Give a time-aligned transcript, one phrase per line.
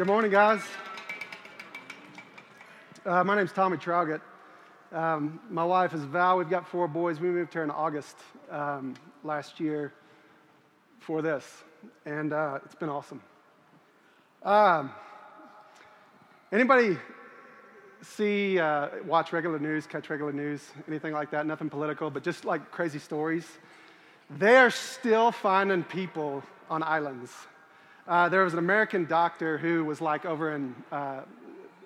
[0.00, 0.62] Good morning, guys.
[3.04, 4.22] Uh, my name's Tommy Trowgett.
[4.92, 6.38] Um, my wife is Val.
[6.38, 7.20] We've got four boys.
[7.20, 8.16] We moved here in August
[8.50, 8.94] um,
[9.24, 9.92] last year
[11.00, 11.44] for this,
[12.06, 13.20] and uh, it's been awesome.
[14.42, 14.90] Um,
[16.50, 16.96] anybody
[18.00, 21.44] see, uh, watch regular news, catch regular news, anything like that?
[21.44, 23.46] Nothing political, but just like crazy stories.
[24.30, 27.30] They are still finding people on islands.
[28.10, 31.20] Uh, there was an American doctor who was like over in uh,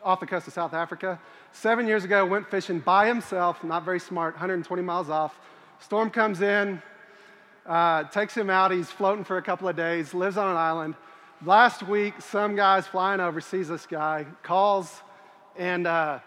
[0.03, 1.21] off the coast of South Africa.
[1.53, 5.39] Seven years ago, went fishing by himself, not very smart, 120 miles off.
[5.81, 6.81] Storm comes in,
[7.67, 8.71] uh, takes him out.
[8.71, 10.95] He's floating for a couple of days, lives on an island.
[11.45, 15.03] Last week, some guy's flying over, sees this guy, calls,
[15.59, 16.21] and uh,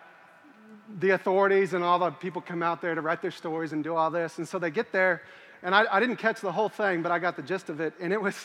[1.00, 3.96] the authorities and all the people come out there to write their stories and do
[3.96, 4.38] all this.
[4.38, 5.24] And so they get there,
[5.64, 7.96] and I, I didn't catch the whole thing, but I got the gist of it.
[8.00, 8.36] And it was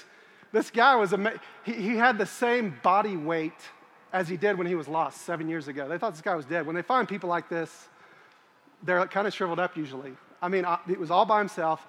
[0.53, 3.53] this guy was, ama- he, he had the same body weight
[4.13, 5.89] as he did when he was lost seven years ago.
[5.89, 6.67] They thought this guy was dead.
[6.67, 7.89] When they find people like this,
[8.83, 10.13] they're kind of shriveled up usually.
[10.41, 11.87] I mean, it was all by himself,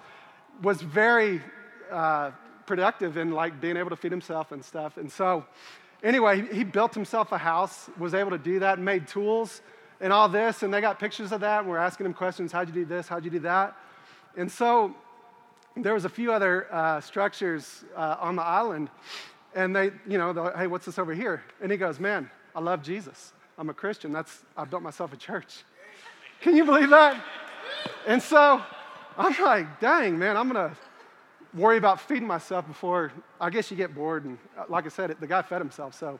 [0.62, 1.42] was very
[1.90, 2.30] uh,
[2.66, 4.96] productive in like being able to feed himself and stuff.
[4.96, 5.44] And so,
[6.02, 9.60] anyway, he built himself a house, was able to do that, made tools
[10.00, 10.62] and all this.
[10.62, 11.60] And they got pictures of that.
[11.60, 13.08] And we're asking him questions How'd you do this?
[13.08, 13.76] How'd you do that?
[14.36, 14.94] And so,
[15.76, 18.90] there was a few other uh, structures uh, on the island
[19.54, 21.42] and they, you know, hey, what's this over here?
[21.60, 23.32] And he goes, man, I love Jesus.
[23.56, 24.12] I'm a Christian.
[24.12, 25.64] That's, I've built myself a church.
[26.40, 27.22] Can you believe that?
[28.06, 28.62] And so
[29.16, 30.72] I'm like, dang, man, I'm to
[31.54, 34.24] worry about feeding myself before, I guess you get bored.
[34.24, 35.94] And uh, like I said, the guy fed himself.
[35.94, 36.18] So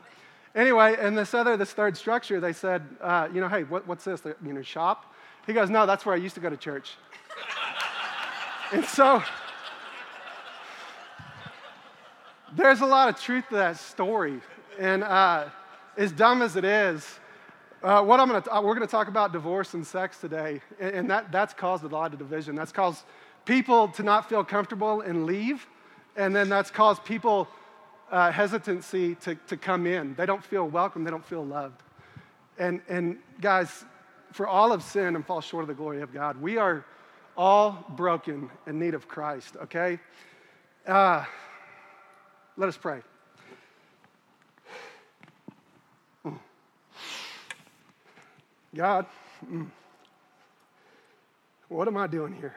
[0.54, 4.04] anyway, and this other, this third structure, they said, uh, you know, hey, what, what's
[4.04, 4.22] this?
[4.24, 5.12] You know, shop?
[5.46, 6.92] He goes, no, that's where I used to go to church.
[8.72, 9.22] and so
[12.56, 14.40] there's a lot of truth to that story.
[14.78, 15.48] And uh,
[15.96, 17.18] as dumb as it is,
[17.82, 20.60] uh, what I'm gonna, uh, we're going to talk about divorce and sex today.
[20.80, 22.54] And, and, that, that's caused a lot of division.
[22.54, 23.04] That's caused
[23.44, 25.66] people to not feel comfortable and leave.
[26.16, 27.48] And then that's caused people
[28.10, 30.14] uh, hesitancy to, to come in.
[30.14, 31.82] They don't feel welcome, they don't feel loved.
[32.58, 33.84] And, and guys,
[34.32, 36.84] for all of sin and fall short of the glory of God, we are
[37.36, 39.98] all broken in need of Christ, okay?
[40.86, 41.24] Uh,
[42.56, 43.00] let us pray.
[48.74, 49.06] God,
[51.68, 52.56] what am I doing here?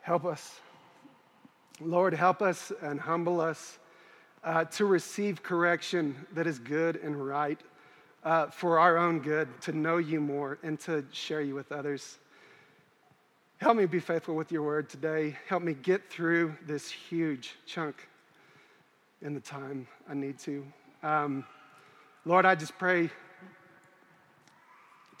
[0.00, 0.60] Help us.
[1.80, 3.78] Lord, help us and humble us
[4.42, 7.60] uh, to receive correction that is good and right
[8.24, 12.18] uh, for our own good, to know you more and to share you with others.
[13.58, 15.34] Help me be faithful with your word today.
[15.48, 18.06] Help me get through this huge chunk
[19.22, 20.66] in the time I need to.
[21.02, 21.42] Um,
[22.26, 23.08] Lord, I just pray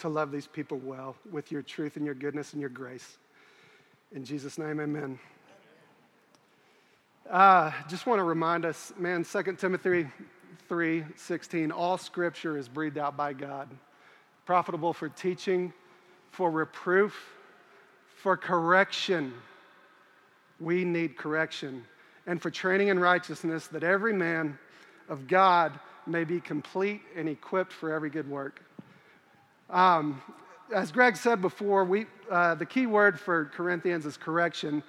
[0.00, 3.16] to love these people well with your truth and your goodness and your grace.
[4.12, 5.18] In Jesus' name, amen.
[7.30, 10.08] Uh, just want to remind us, man, 2 Timothy
[10.68, 13.70] 3 16, all scripture is breathed out by God,
[14.44, 15.72] profitable for teaching,
[16.32, 17.32] for reproof
[18.26, 19.32] for correction.
[20.58, 21.84] We need correction.
[22.26, 24.58] And for training in righteousness, that every man
[25.08, 25.78] of God
[26.08, 28.64] may be complete and equipped for every good work.
[29.70, 30.20] Um,
[30.74, 34.82] as Greg said before, we, uh, the key word for Corinthians is correction.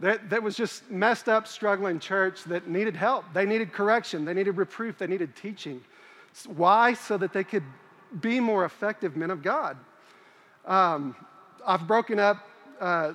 [0.00, 3.24] That, that was just messed up, struggling church that needed help.
[3.32, 5.80] They needed correction, they needed reproof, they needed teaching.
[6.48, 6.94] Why?
[6.94, 7.62] So that they could
[8.20, 9.76] be more effective men of God.
[10.66, 11.14] Um,
[11.64, 12.48] I've broken up
[12.80, 13.12] uh,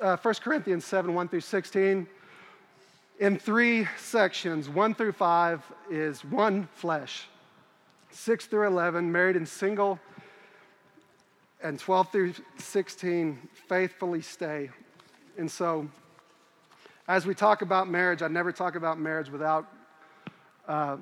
[0.00, 2.06] uh, 1 Corinthians 7 1 through 16
[3.18, 4.68] in three sections.
[4.68, 7.26] 1 through 5 is one flesh,
[8.10, 9.98] 6 through 11, married and single,
[11.62, 14.70] and 12 through 16, faithfully stay.
[15.36, 15.88] And so,
[17.08, 19.66] as we talk about marriage, I never talk about marriage without
[20.68, 20.98] uh,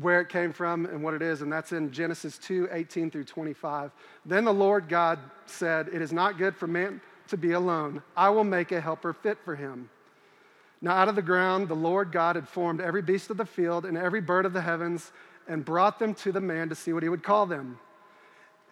[0.00, 3.24] where it came from and what it is, and that's in Genesis 2 18 through
[3.24, 3.90] 25.
[4.24, 8.02] Then the Lord God said, It is not good for man to be alone.
[8.16, 9.88] I will make a helper fit for him.
[10.82, 13.86] Now, out of the ground, the Lord God had formed every beast of the field
[13.86, 15.10] and every bird of the heavens
[15.48, 17.78] and brought them to the man to see what he would call them.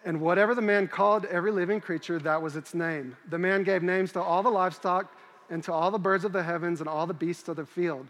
[0.05, 3.17] And whatever the man called every living creature, that was its name.
[3.29, 5.11] The man gave names to all the livestock
[5.49, 8.07] and to all the birds of the heavens and all the beasts of the field.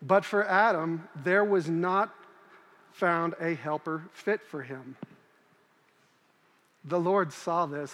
[0.00, 2.14] But for Adam, there was not
[2.94, 4.96] found a helper fit for him.
[6.84, 7.92] The Lord saw this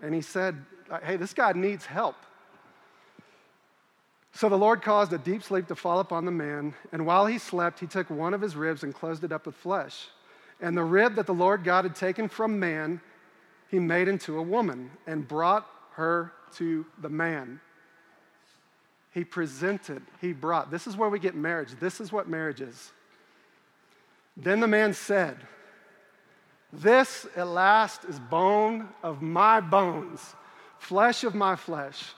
[0.00, 0.64] and he said,
[1.02, 2.14] Hey, this guy needs help.
[4.32, 7.38] So the Lord caused a deep sleep to fall upon the man, and while he
[7.38, 10.06] slept, he took one of his ribs and closed it up with flesh.
[10.60, 13.00] And the rib that the Lord God had taken from man,
[13.70, 17.60] he made into a woman and brought her to the man.
[19.12, 20.70] He presented, he brought.
[20.70, 21.70] This is where we get marriage.
[21.80, 22.92] This is what marriage is.
[24.42, 25.36] Then the man said,
[26.72, 30.34] This at last is bone of my bones,
[30.78, 32.14] flesh of my flesh.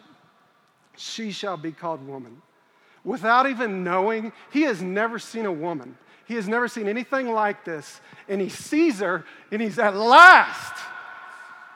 [0.96, 2.40] She shall be called woman.
[3.04, 5.98] Without even knowing, he has never seen a woman.
[6.26, 8.00] He has never seen anything like this.
[8.28, 10.74] And he sees her, and he's at last,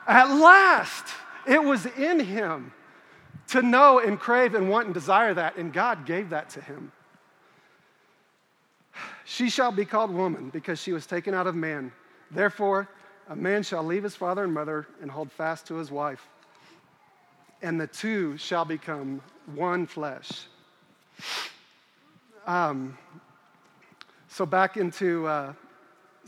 [0.07, 1.05] at last,
[1.45, 2.71] it was in him
[3.47, 6.93] to know and crave and want and desire that, and God gave that to him.
[9.29, 11.91] She shall be called woman because she was taken out of man.
[12.31, 12.87] Therefore,
[13.27, 16.25] a man shall leave his father and mother and hold fast to his wife,
[17.61, 19.21] and the two shall become
[19.53, 20.47] one flesh.
[22.45, 22.97] Um,
[24.29, 25.51] so, back into uh,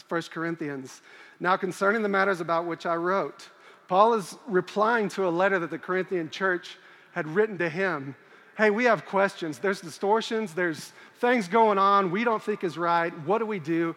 [0.10, 1.02] 1 Corinthians.
[1.40, 3.48] Now, concerning the matters about which I wrote,
[3.88, 6.78] Paul is replying to a letter that the Corinthian church
[7.14, 8.14] had written to him.
[8.60, 9.58] Hey, we have questions.
[9.58, 10.92] There's distortions, there's
[11.22, 13.18] things going on we don't think is right.
[13.26, 13.96] What do we do?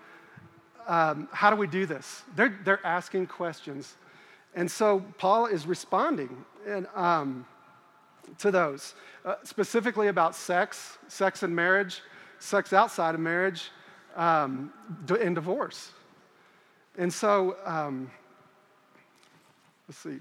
[0.87, 2.23] Um, how do we do this?
[2.37, 3.97] They're, they're asking questions.
[4.55, 7.45] And so Paul is responding and, um,
[8.39, 8.95] to those,
[9.25, 12.01] uh, specifically about sex, sex and marriage,
[12.39, 13.73] sex outside of marriage,
[14.15, 14.73] um,
[15.21, 15.91] in divorce.
[16.97, 18.13] And so, um,
[19.89, 20.21] let's see.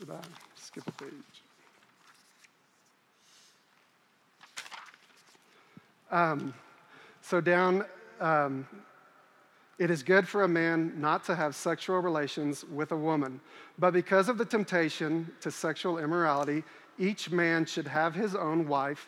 [0.00, 0.20] Did I
[0.56, 1.10] skip a page?
[6.10, 6.54] Um,
[7.20, 7.84] so, down,
[8.18, 8.66] um,
[9.78, 13.42] it is good for a man not to have sexual relations with a woman,
[13.78, 16.64] but because of the temptation to sexual immorality,
[16.98, 19.06] each man should have his own wife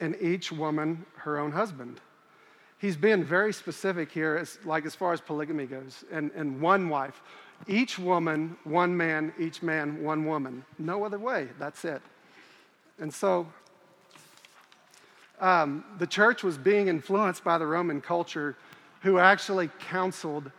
[0.00, 2.00] and each woman her own husband.
[2.78, 6.88] He's being very specific here, as, like as far as polygamy goes, and, and one
[6.88, 7.22] wife.
[7.66, 10.64] Each woman, one man, each man, one woman.
[10.78, 11.48] No other way.
[11.58, 12.00] That's it.
[12.98, 13.46] And so
[15.40, 18.56] um, the church was being influenced by the Roman culture,
[19.02, 20.50] who actually counseled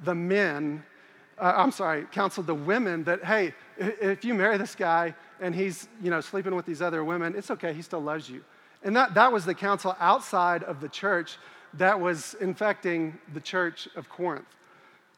[0.00, 0.82] the men,
[1.38, 5.88] uh, I'm sorry, counseled the women that, hey, if you marry this guy and he's,
[6.02, 8.44] you know, sleeping with these other women, it's okay, he still loves you.
[8.82, 11.38] And that, that was the counsel outside of the church
[11.74, 14.46] that was infecting the church of Corinth.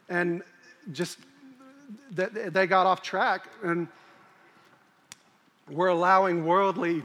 [0.09, 0.43] And
[0.93, 1.19] just
[2.13, 3.89] that they got off track and
[5.71, 7.03] were allowing worldly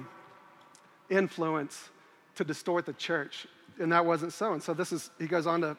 [1.09, 1.89] influence
[2.35, 3.47] to distort the church.
[3.79, 4.53] And that wasn't so.
[4.53, 5.77] And so this is, he goes on to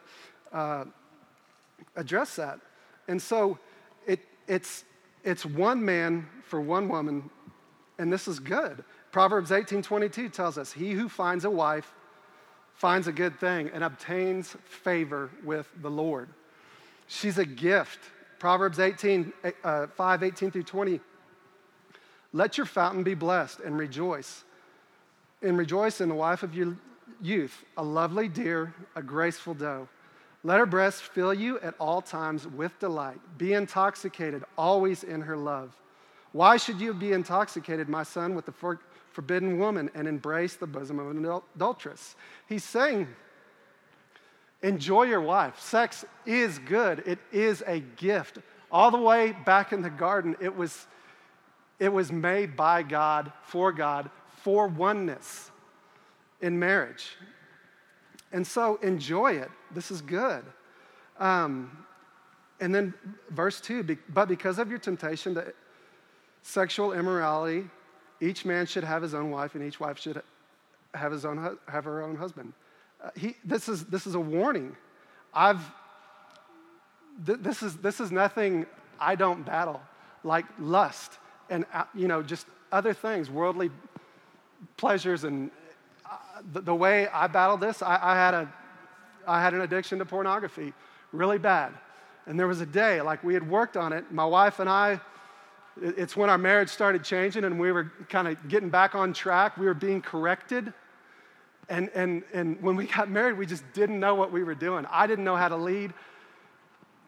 [0.53, 0.85] uh,
[1.97, 2.61] address that.
[3.09, 3.59] And so
[4.07, 4.85] it, it's,
[5.25, 7.31] it's one man for one woman,
[7.99, 8.85] and this is good.
[9.13, 11.95] Proverbs 18:22 tells us, "He who finds a wife
[12.75, 16.29] finds a good thing and obtains favor with the Lord."
[17.07, 17.99] She's a gift.
[18.39, 19.33] Proverbs 18,
[19.63, 21.01] uh, 5, 18 through 20.
[22.33, 24.45] Let your fountain be blessed and rejoice.
[25.43, 26.77] And rejoice in the wife of your
[27.21, 29.89] youth, a lovely deer, a graceful doe.
[30.45, 33.21] Let her breast fill you at all times with delight.
[33.39, 35.77] Be intoxicated always in her love.
[36.33, 38.79] Why should you be intoxicated, my son, with the
[39.13, 42.17] forbidden woman and embrace the bosom of an adulteress.
[42.49, 43.09] He's saying,
[44.63, 45.59] enjoy your wife.
[45.61, 48.39] Sex is good, it is a gift.
[48.71, 50.87] All the way back in the garden, it was,
[51.79, 54.11] it was made by God, for God,
[54.43, 55.51] for oneness
[56.41, 57.17] in marriage.
[58.33, 59.51] And so enjoy it.
[59.73, 60.43] This is good.
[61.19, 61.85] Um,
[62.61, 62.95] and then
[63.31, 65.53] verse 2 but because of your temptation to
[66.43, 67.69] sexual immorality,
[68.21, 70.23] each man should have his own wife, and each wife should
[70.95, 72.53] have, his own, have her own husband.
[73.03, 74.77] Uh, he, this, is, this is a warning.
[75.35, 75.61] I've,
[77.27, 78.67] th- this, is, this is nothing
[79.01, 79.81] I don't battle,
[80.25, 81.19] like lust
[81.51, 83.71] and, uh, you know, just other things, worldly
[84.77, 85.25] pleasures.
[85.25, 85.51] And
[86.07, 86.17] uh,
[86.53, 88.53] the, the, way I battled this, I, I, had a,
[89.27, 90.73] I had an addiction to pornography,
[91.13, 91.73] really bad.
[92.27, 95.01] And there was a day, like we had worked on it, my wife and I,
[95.81, 99.57] it's when our marriage started changing and we were kind of getting back on track.
[99.57, 100.73] We were being corrected.
[101.73, 104.85] And, and, and when we got married, we just didn't know what we were doing.
[104.91, 105.95] I didn't know how to lead.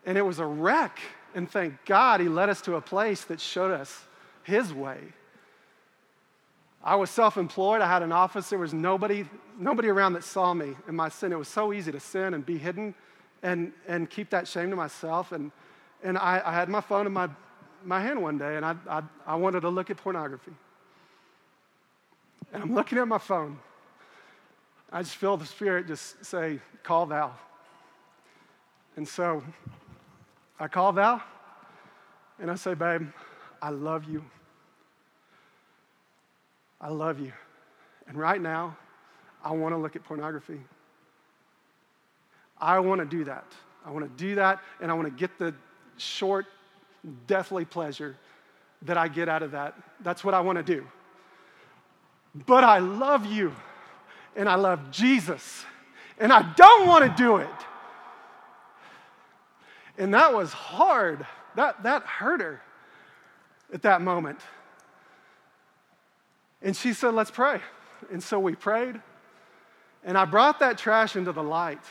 [0.07, 0.99] And it was a wreck.
[1.35, 4.05] And thank God he led us to a place that showed us
[4.43, 5.01] his way.
[6.83, 7.83] I was self employed.
[7.83, 8.49] I had an office.
[8.49, 9.27] There was nobody,
[9.59, 11.31] nobody around that saw me in my sin.
[11.31, 12.95] It was so easy to sin and be hidden
[13.43, 15.33] and, and keep that shame to myself.
[15.33, 15.53] And,
[16.03, 17.29] and I, I had my phone in my
[17.85, 20.53] my hand one day and I, I, I wanted to look at pornography.
[22.51, 23.59] And I'm looking at my phone.
[24.95, 27.37] I just feel the Spirit just say, call Val.
[28.97, 29.43] And so
[30.61, 31.21] I call Val
[32.39, 33.09] and I say, babe,
[33.61, 34.25] I love you.
[36.81, 37.33] I love you.
[38.07, 38.77] And right now,
[39.43, 40.61] I want to look at pornography.
[42.57, 43.47] I want to do that.
[43.85, 45.55] I want to do that, and I want to get the
[45.97, 46.47] short,
[47.27, 48.17] deathly pleasure
[48.83, 49.75] that I get out of that.
[50.01, 50.87] That's what I want to do.
[52.47, 53.55] But I love you,
[54.37, 55.65] and I love Jesus,
[56.19, 57.49] and I don't want to do it.
[59.97, 61.25] And that was hard.
[61.55, 62.61] That, that hurt her
[63.73, 64.41] at that moment.
[66.63, 67.61] And she said, Let's pray.
[68.11, 69.01] And so we prayed.
[70.03, 71.83] And I brought that trash into the light.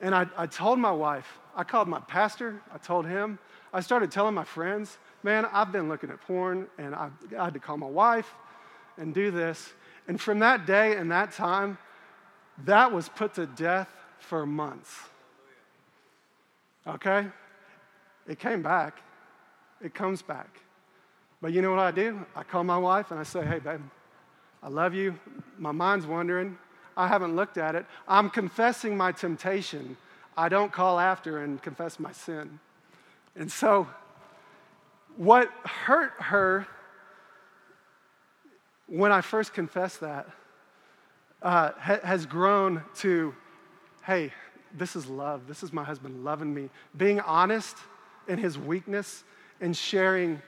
[0.00, 3.38] And I, I told my wife, I called my pastor, I told him,
[3.72, 7.54] I started telling my friends, man, I've been looking at porn, and I, I had
[7.54, 8.32] to call my wife
[8.96, 9.72] and do this.
[10.08, 11.78] And from that day and that time,
[12.64, 13.88] that was put to death
[14.18, 14.92] for months.
[16.86, 17.26] Okay?
[18.26, 19.00] It came back.
[19.82, 20.48] It comes back.
[21.40, 22.24] But you know what I do?
[22.34, 23.80] I call my wife and I say, hey, babe,
[24.62, 25.18] I love you.
[25.56, 26.58] My mind's wandering.
[26.96, 27.86] I haven't looked at it.
[28.08, 29.96] I'm confessing my temptation.
[30.36, 32.58] I don't call after and confess my sin.
[33.36, 33.86] And so,
[35.16, 36.66] what hurt her
[38.88, 40.28] when I first confessed that
[41.42, 43.34] uh, ha- has grown to,
[44.04, 44.32] hey,
[44.76, 45.46] this is love.
[45.46, 46.70] This is my husband loving me.
[46.96, 47.76] Being honest
[48.26, 49.24] in his weakness
[49.60, 50.40] and sharing.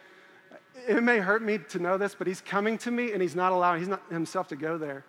[0.89, 3.53] It may hurt me to know this, but he's coming to me and he's not
[3.53, 5.05] allowing he's not himself to go there.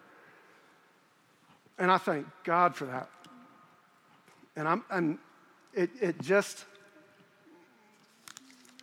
[1.77, 3.09] And I thank God for that.
[4.55, 5.17] And I'm and
[5.73, 6.65] it, it just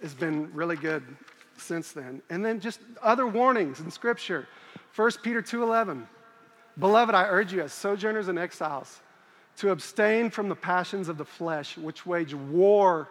[0.03, 1.03] has been really good
[1.59, 2.23] since then.
[2.31, 4.47] And then just other warnings in scripture.
[4.95, 6.07] 1 Peter 2:11.
[6.79, 9.01] Beloved, I urge you as sojourners and exiles
[9.57, 13.09] to abstain from the passions of the flesh which wage war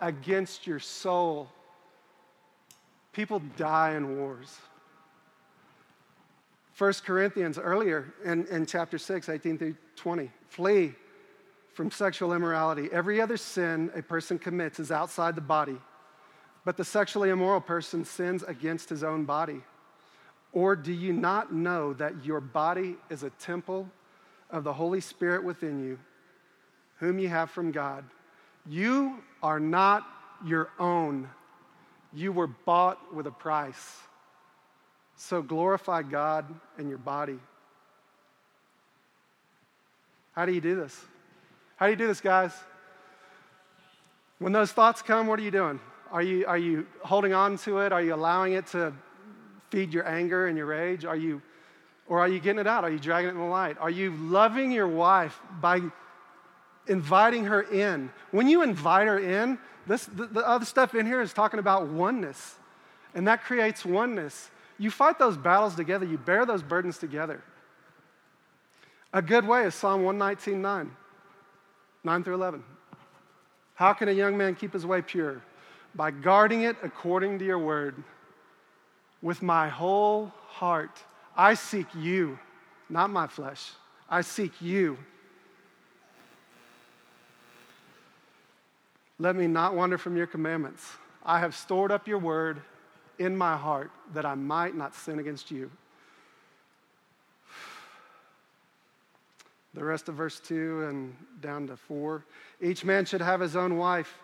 [0.00, 1.48] against your soul.
[3.12, 4.58] People die in wars.
[6.78, 10.30] 1 Corinthians earlier in, in chapter 6, 18 through 20.
[10.48, 10.94] Flee
[11.74, 12.88] from sexual immorality.
[12.90, 15.78] Every other sin a person commits is outside the body,
[16.64, 19.62] but the sexually immoral person sins against his own body.
[20.52, 23.88] Or do you not know that your body is a temple
[24.50, 25.98] of the Holy Spirit within you,
[26.98, 28.04] whom you have from God?
[28.68, 30.06] You are not
[30.44, 31.28] your own.
[32.12, 33.98] You were bought with a price.
[35.16, 36.44] So glorify God
[36.78, 37.38] in your body.
[40.32, 40.98] How do you do this?
[41.76, 42.52] How do you do this, guys?
[44.38, 45.80] When those thoughts come, what are you doing?
[46.12, 47.92] Are you, are you holding on to it?
[47.92, 48.92] Are you allowing it to
[49.70, 51.04] feed your anger and your rage?
[51.04, 51.42] Are you,
[52.06, 52.84] or are you getting it out?
[52.84, 53.76] Are you dragging it in the light?
[53.80, 55.80] Are you loving your wife by
[56.86, 58.10] inviting her in.
[58.30, 61.88] When you invite her in, this, the, the other stuff in here is talking about
[61.88, 62.56] oneness,
[63.14, 64.50] and that creates oneness.
[64.78, 67.42] You fight those battles together, you bear those burdens together.
[69.12, 70.96] A good way is Psalm 119 9,
[72.04, 72.64] 9 through 11.
[73.74, 75.42] How can a young man keep his way pure?
[75.94, 78.02] By guarding it according to your word.
[79.20, 81.02] With my whole heart,
[81.36, 82.38] I seek you,
[82.88, 83.70] not my flesh.
[84.08, 84.98] I seek you.
[89.18, 90.84] Let me not wander from your commandments.
[91.24, 92.60] I have stored up your word
[93.18, 95.70] in my heart that I might not sin against you.
[99.74, 102.24] The rest of verse 2 and down to 4.
[102.60, 104.18] Each man should have his own wife,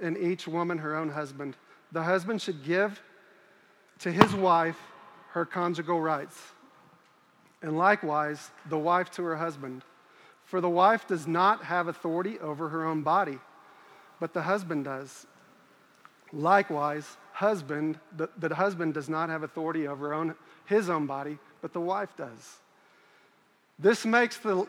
[0.00, 1.56] and each woman her own husband.
[1.92, 3.00] The husband should give
[4.00, 4.78] to his wife
[5.32, 6.40] her conjugal rights,
[7.62, 9.82] and likewise the wife to her husband.
[10.44, 13.38] For the wife does not have authority over her own body
[14.20, 15.26] but the husband does.
[16.32, 20.34] Likewise, husband, the, the husband does not have authority over own,
[20.64, 22.58] his own body, but the wife does.
[23.78, 24.66] This makes the,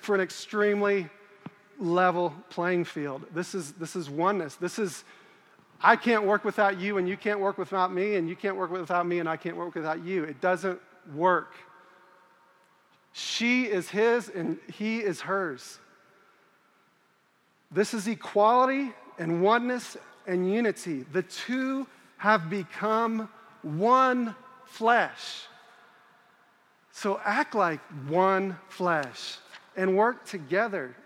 [0.00, 1.08] for an extremely
[1.78, 3.24] level playing field.
[3.34, 4.54] This is, this is oneness.
[4.56, 5.04] This is,
[5.82, 8.70] I can't work without you, and you can't work without me, and you can't work
[8.70, 10.24] without me, and I can't work without you.
[10.24, 10.80] It doesn't
[11.14, 11.54] work.
[13.12, 15.78] She is his, and he is hers.
[17.70, 21.04] This is equality and oneness and unity.
[21.12, 21.86] The two
[22.18, 23.28] have become
[23.62, 25.46] one flesh.
[26.92, 29.38] So act like one flesh
[29.76, 30.96] and work together.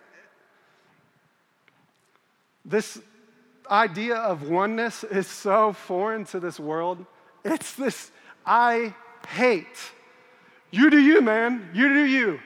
[2.64, 3.00] This,
[3.70, 7.04] idea of oneness is so foreign to this world.
[7.44, 8.10] It's this
[8.44, 8.94] I
[9.28, 9.66] hate.
[10.70, 11.70] You do you, man.
[11.72, 12.40] You do you.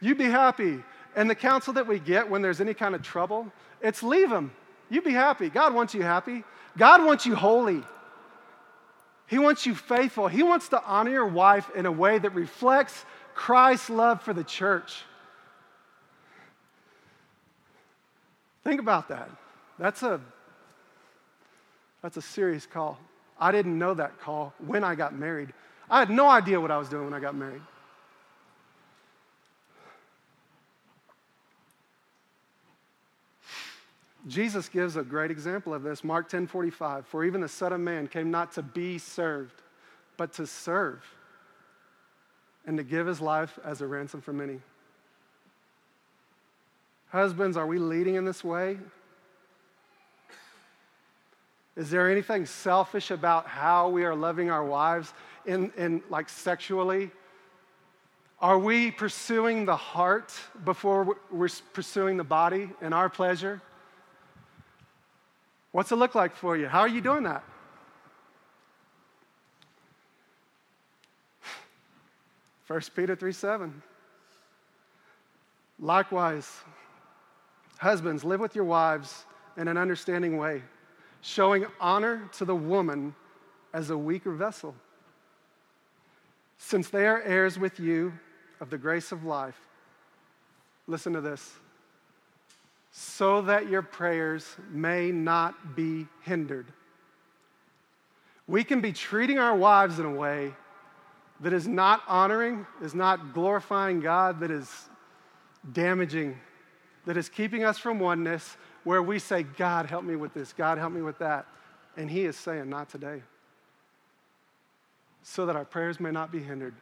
[0.00, 0.82] You be happy.
[1.14, 4.50] And the counsel that we get when there's any kind of trouble, it's leave him.
[4.90, 5.48] You be happy.
[5.48, 6.44] God wants you happy.
[6.76, 7.82] God wants you holy.
[9.26, 10.28] He wants you faithful.
[10.28, 14.44] He wants to honor your wife in a way that reflects Christ's love for the
[14.44, 15.02] church.
[18.64, 19.30] Think about that.
[19.78, 20.20] That's a
[22.02, 22.98] that's a serious call.
[23.38, 25.52] I didn't know that call when I got married.
[25.88, 27.62] I had no idea what I was doing when I got married.
[34.28, 36.04] Jesus gives a great example of this.
[36.04, 37.06] Mark 10 45.
[37.06, 39.62] For even the Son of Man came not to be served,
[40.16, 41.04] but to serve
[42.64, 44.60] and to give his life as a ransom for many.
[47.12, 48.78] Husbands, are we leading in this way?
[51.76, 55.12] Is there anything selfish about how we are loving our wives
[55.44, 57.10] in, in like sexually?
[58.40, 60.32] Are we pursuing the heart
[60.64, 63.60] before we're pursuing the body and our pleasure?
[65.72, 66.66] What's it look like for you?
[66.66, 67.44] How are you doing that?
[72.64, 73.82] First Peter 3 7.
[75.78, 76.50] Likewise,
[77.82, 79.24] husbands, live with your wives
[79.56, 80.62] in an understanding way,
[81.20, 83.14] showing honor to the woman
[83.74, 84.74] as a weaker vessel,
[86.58, 88.12] since they are heirs with you
[88.60, 89.60] of the grace of life.
[90.86, 91.52] Listen to this
[92.92, 96.66] so that your prayers may not be hindered.
[98.46, 100.54] We can be treating our wives in a way
[101.40, 104.70] that is not honoring, is not glorifying God, that is
[105.72, 106.38] damaging,
[107.06, 110.78] that is keeping us from oneness, where we say, God, help me with this, God,
[110.78, 111.46] help me with that.
[111.96, 113.22] And He is saying, not today.
[115.22, 116.74] So that our prayers may not be hindered.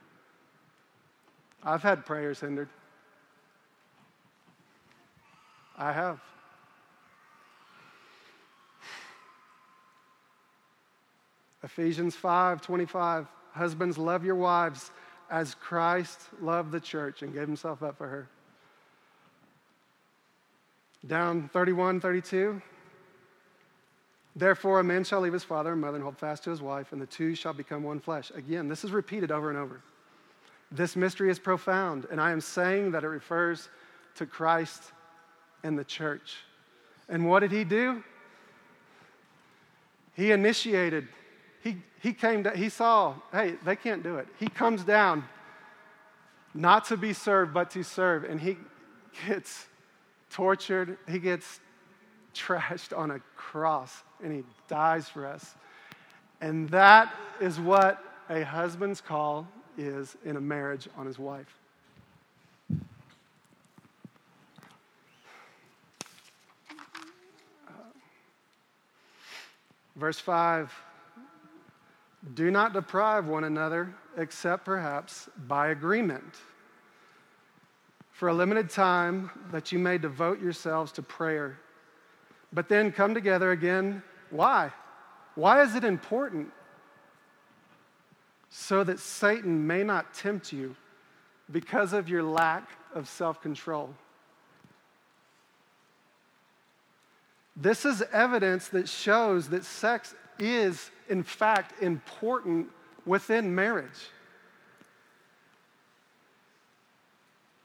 [1.63, 2.69] I've had prayers hindered.
[5.77, 6.21] I have.
[11.63, 13.27] Ephesians 5 25.
[13.53, 14.91] Husbands, love your wives
[15.31, 18.29] as Christ loved the church and gave himself up for her.
[21.07, 22.61] Down 31, 32.
[24.37, 26.93] Therefore, a man shall leave his father and mother and hold fast to his wife,
[26.93, 28.31] and the two shall become one flesh.
[28.35, 29.81] Again, this is repeated over and over.
[30.71, 33.69] This mystery is profound, and I am saying that it refers
[34.17, 34.93] to Christ
[35.65, 36.37] and the church.
[37.09, 38.05] And what did he do?
[40.15, 41.09] He initiated,
[41.63, 44.29] he, he came, to, he saw, hey, they can't do it.
[44.39, 45.25] He comes down,
[46.55, 48.25] not to be served, but to serve.
[48.25, 48.59] And he
[49.27, 49.67] gets
[50.31, 51.61] tortured, he gets
[52.35, 55.55] trashed on a cross, and he dies for us.
[56.41, 61.59] And that is what a husband's call is in a marriage on his wife.
[62.73, 62.77] Uh,
[69.97, 70.73] verse 5
[72.35, 76.35] Do not deprive one another, except perhaps by agreement,
[78.21, 81.59] for a limited time, that you may devote yourselves to prayer.
[82.53, 84.03] But then come together again.
[84.29, 84.73] Why?
[85.37, 86.53] Why is it important?
[88.51, 90.77] So that Satan may not tempt you
[91.51, 93.95] because of your lack of self control.
[97.57, 102.69] This is evidence that shows that sex is, in fact, important
[103.07, 104.11] within marriage.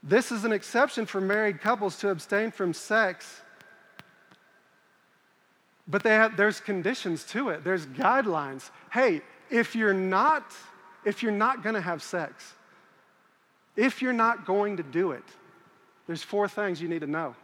[0.07, 3.41] This is an exception for married couples to abstain from sex,
[5.87, 7.63] but have, there's conditions to it.
[7.63, 8.69] There's guidelines.
[8.91, 10.53] Hey, if you're not,
[11.05, 12.53] if you're not going to have sex,
[13.75, 15.23] if you're not going to do it,
[16.05, 17.35] there's four things you need to know.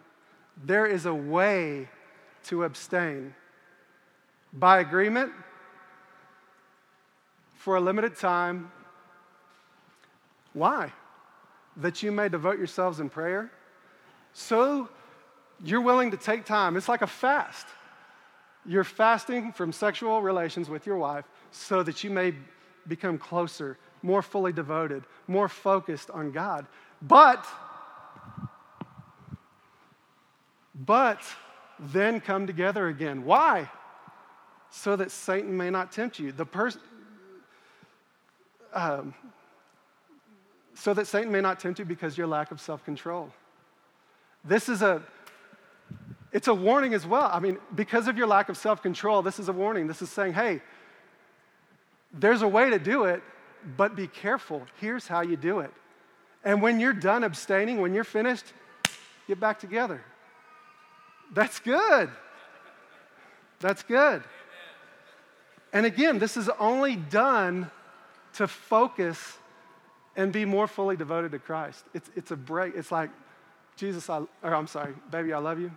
[0.63, 1.89] There is a way
[2.45, 3.33] to abstain.
[4.53, 5.31] By agreement,
[7.55, 8.71] for a limited time.
[10.53, 10.91] Why?
[11.77, 13.51] That you may devote yourselves in prayer.
[14.33, 14.89] So
[15.63, 16.75] you're willing to take time.
[16.77, 17.67] It's like a fast.
[18.65, 22.33] You're fasting from sexual relations with your wife so that you may
[22.87, 26.65] become closer, more fully devoted, more focused on God.
[27.01, 27.45] But,
[30.75, 31.21] but
[31.79, 33.25] then come together again.
[33.25, 33.69] Why?
[34.69, 36.31] So that Satan may not tempt you.
[36.31, 36.81] The person,
[38.73, 39.13] um,
[40.81, 43.31] so that Satan may not tempt you because your lack of self control.
[44.43, 45.03] This is a
[46.31, 47.29] It's a warning as well.
[47.31, 49.85] I mean, because of your lack of self control, this is a warning.
[49.85, 50.61] This is saying, hey,
[52.11, 53.21] there's a way to do it,
[53.77, 54.65] but be careful.
[54.79, 55.71] Here's how you do it.
[56.43, 58.45] And when you're done abstaining, when you're finished,
[59.27, 60.01] get back together.
[61.31, 62.09] That's good.
[63.59, 64.23] That's good.
[65.73, 67.69] And again, this is only done
[68.33, 69.37] to focus
[70.15, 71.85] and be more fully devoted to Christ.
[71.93, 72.75] It's, it's a break.
[72.75, 73.09] It's like,
[73.75, 75.71] Jesus, I, or I'm sorry, baby, I love you.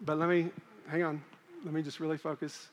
[0.00, 0.50] But let me,
[0.88, 1.22] hang on,
[1.64, 2.68] let me just really focus.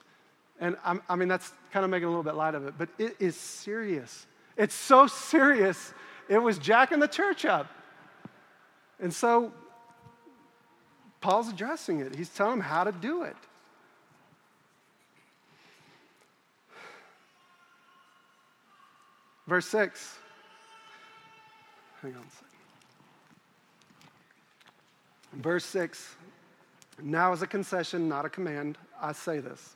[0.59, 2.89] And I'm, i mean, that's kind of making a little bit light of it, but
[2.97, 4.27] it is serious.
[4.57, 5.93] It's so serious,
[6.29, 7.67] it was jacking the church up.
[8.99, 9.51] And so
[11.21, 13.35] Paul's addressing it, he's telling them how to do it.
[19.47, 20.19] Verse 6.
[22.05, 22.49] Hang on a second.
[25.41, 26.15] Verse 6
[27.01, 29.75] Now, as a concession, not a command, I say this.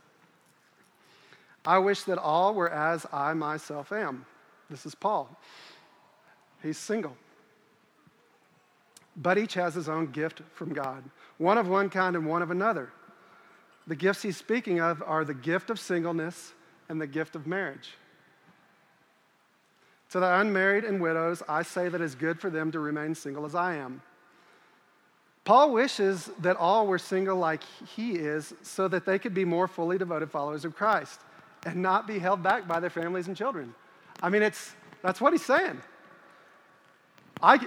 [1.66, 4.28] I wish that all were as I myself am.
[4.70, 5.36] This is Paul.
[6.62, 7.18] He's single.
[9.16, 11.04] But each has his own gift from God,
[11.40, 12.92] one of one kind and one of another.
[13.88, 16.54] The gifts he's speaking of are the gift of singleness
[16.90, 17.96] and the gift of marriage.
[20.12, 23.46] To the unmarried and widows, I say that it's good for them to remain single
[23.46, 24.02] as I am.
[25.44, 27.64] Paul wishes that all were single like
[27.96, 31.22] he is so that they could be more fully devoted followers of Christ
[31.66, 33.74] and not be held back by their families and children.
[34.22, 35.82] I mean, it's, that's what he's saying.
[37.42, 37.58] I,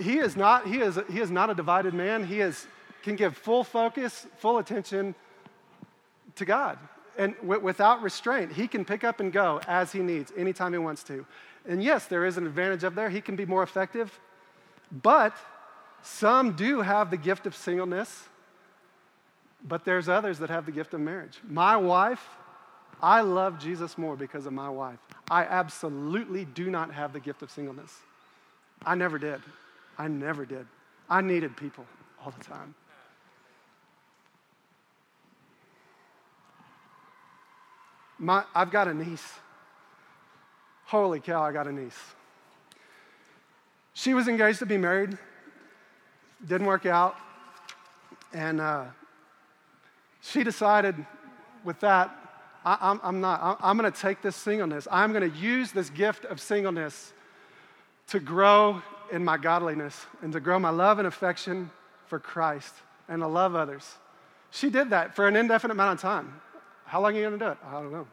[0.00, 2.24] he, is not, he, is, he is not a divided man.
[2.24, 2.66] He is,
[3.02, 5.14] can give full focus, full attention
[6.34, 6.78] to God.
[7.16, 10.78] And w- without restraint, he can pick up and go as he needs, anytime he
[10.78, 11.24] wants to.
[11.68, 13.10] And yes, there is an advantage up there.
[13.10, 14.18] He can be more effective.
[14.90, 15.34] But
[16.02, 18.24] some do have the gift of singleness,
[19.62, 21.38] but there's others that have the gift of marriage.
[21.46, 22.26] My wife,
[23.02, 24.98] I love Jesus more because of my wife.
[25.30, 27.94] I absolutely do not have the gift of singleness.
[28.84, 29.40] I never did.
[29.98, 30.66] I never did.
[31.08, 31.84] I needed people
[32.24, 32.74] all the time.
[38.18, 39.32] My, I've got a niece
[40.90, 42.00] Holy cow, I got a niece.
[43.94, 45.16] She was engaged to be married,
[46.44, 47.14] didn't work out,
[48.32, 48.86] and uh,
[50.20, 50.96] she decided
[51.62, 52.10] with that,
[52.64, 56.24] I, am not, I'm going to take this singleness, I'm going to use this gift
[56.24, 57.12] of singleness
[58.08, 61.70] to grow in my godliness and to grow my love and affection
[62.06, 62.74] for Christ
[63.08, 63.88] and to love others.
[64.50, 66.40] She did that for an indefinite amount of time.
[66.84, 67.58] How long are you going to do it?
[67.64, 68.08] I don't know.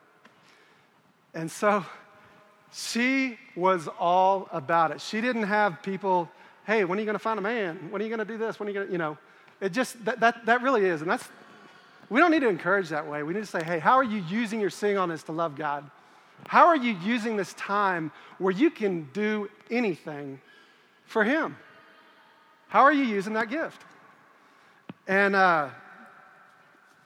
[1.34, 1.84] And so
[2.74, 5.02] she was all about it.
[5.02, 6.30] She didn't have people,
[6.66, 7.88] hey, when are you going to find a man?
[7.90, 8.60] When are you going to do this?
[8.60, 9.18] When are you going to, you know,
[9.62, 11.02] it just, that, that, that really is.
[11.02, 11.28] And that's,
[12.10, 13.24] we don't need to encourage that way.
[13.24, 15.90] We need to say, hey, how are you using your singleness to love God?
[16.46, 20.40] How are you using this time where you can do anything
[21.06, 21.58] for Him?
[22.68, 23.82] How are you using that gift?
[25.08, 25.70] And uh,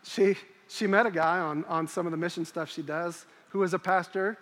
[0.03, 0.35] she,
[0.67, 3.73] she met a guy on, on some of the mission stuff she does who was
[3.73, 4.37] a pastor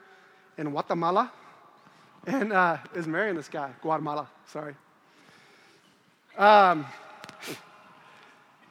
[0.60, 1.32] in Guatemala
[2.28, 4.76] and uh, is marrying this guy, Guatemala, sorry.
[6.38, 6.86] Um,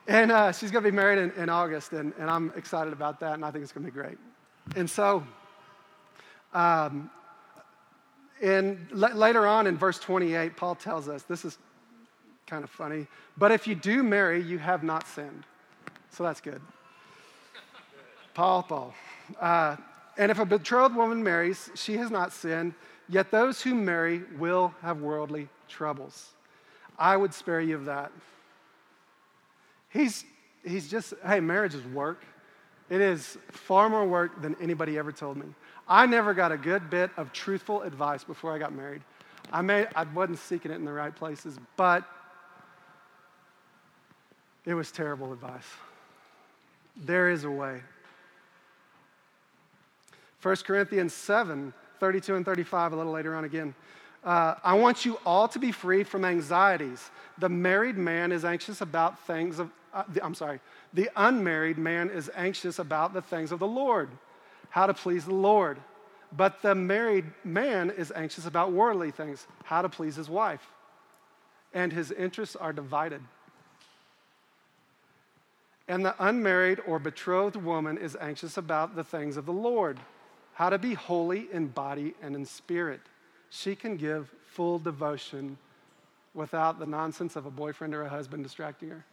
[0.07, 3.21] and uh, she's going to be married in, in August, and, and, I'm excited about
[3.21, 4.19] that, and I think it's going to be great.
[4.77, 5.25] And so,
[6.53, 7.11] um,
[8.41, 11.59] in, l- later on in verse 28, Paul tells us this is
[12.47, 13.07] kind of funny,
[13.39, 15.45] but if you do marry, you have not sinned.
[16.11, 16.61] So that's good.
[18.35, 18.95] Paul, Paul.
[19.41, 19.77] Uh,
[20.19, 22.75] and if a betrothed woman marries, she has not sinned,
[23.09, 26.31] yet those who marry will have worldly troubles.
[26.99, 28.11] I would spare you of that.
[29.91, 30.25] He's,
[30.65, 32.25] he's just, hey, marriage is work.
[32.91, 35.47] It is far more work than anybody ever told me.
[35.87, 39.03] I never got a good bit of truthful advice before I got married.
[39.53, 42.05] I, may, I wasn't seeking it in the right places, but
[44.67, 45.65] it was terrible advice.
[46.97, 47.81] There is a way.
[50.43, 53.75] 1 Corinthians 7 32 and 35, a little later on again.
[54.25, 57.11] Uh, I want you all to be free from anxieties.
[57.39, 60.61] The married man is anxious about things of, uh, the, I'm sorry,
[60.93, 64.11] the unmarried man is anxious about the things of the Lord,
[64.71, 65.79] how to please the Lord.
[66.37, 70.67] But the married man is anxious about worldly things, how to please his wife.
[71.73, 73.23] And his interests are divided.
[75.87, 79.99] And the unmarried or betrothed woman is anxious about the things of the Lord
[80.59, 83.01] how to be holy in body and in spirit.
[83.49, 85.57] She can give full devotion
[86.35, 89.05] without the nonsense of a boyfriend or a husband distracting her.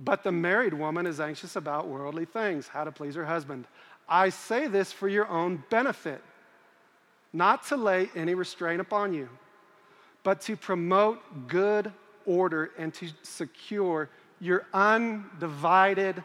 [0.00, 3.66] But the married woman is anxious about worldly things, how to please her husband.
[4.08, 6.22] I say this for your own benefit,
[7.34, 9.28] not to lay any restraint upon you,
[10.22, 11.92] but to promote good
[12.24, 14.08] order and to secure
[14.40, 16.24] your undivided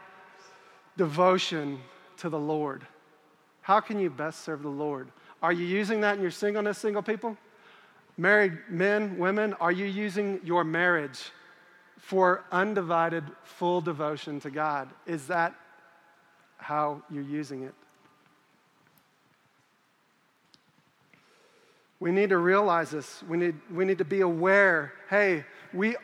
[0.96, 1.78] devotion
[2.18, 2.86] to the Lord.
[3.60, 5.08] How can you best serve the Lord?
[5.42, 7.36] Are you using that in your singleness, single people?
[8.16, 11.30] Married men, women, are you using your marriage
[11.98, 14.88] for undivided, full devotion to God?
[15.06, 15.54] Is that
[16.56, 17.74] how you're using it?
[22.00, 23.22] We need to realize this.
[23.28, 25.96] We need, we need to be aware hey, we,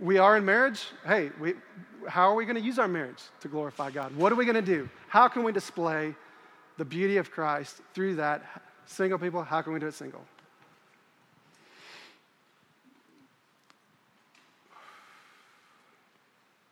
[0.00, 0.84] we are in marriage.
[1.06, 1.54] Hey, we,
[2.08, 4.14] how are we going to use our marriage to glorify God?
[4.16, 4.88] What are we going to do?
[5.08, 6.14] How can we display
[6.78, 8.42] the beauty of Christ through that?
[8.86, 10.24] Single people, how can we do it single?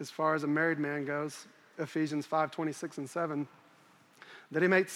[0.00, 1.46] As far as a married man goes,
[1.78, 3.48] Ephesians 5 26 and 7,
[4.50, 4.90] that he, might,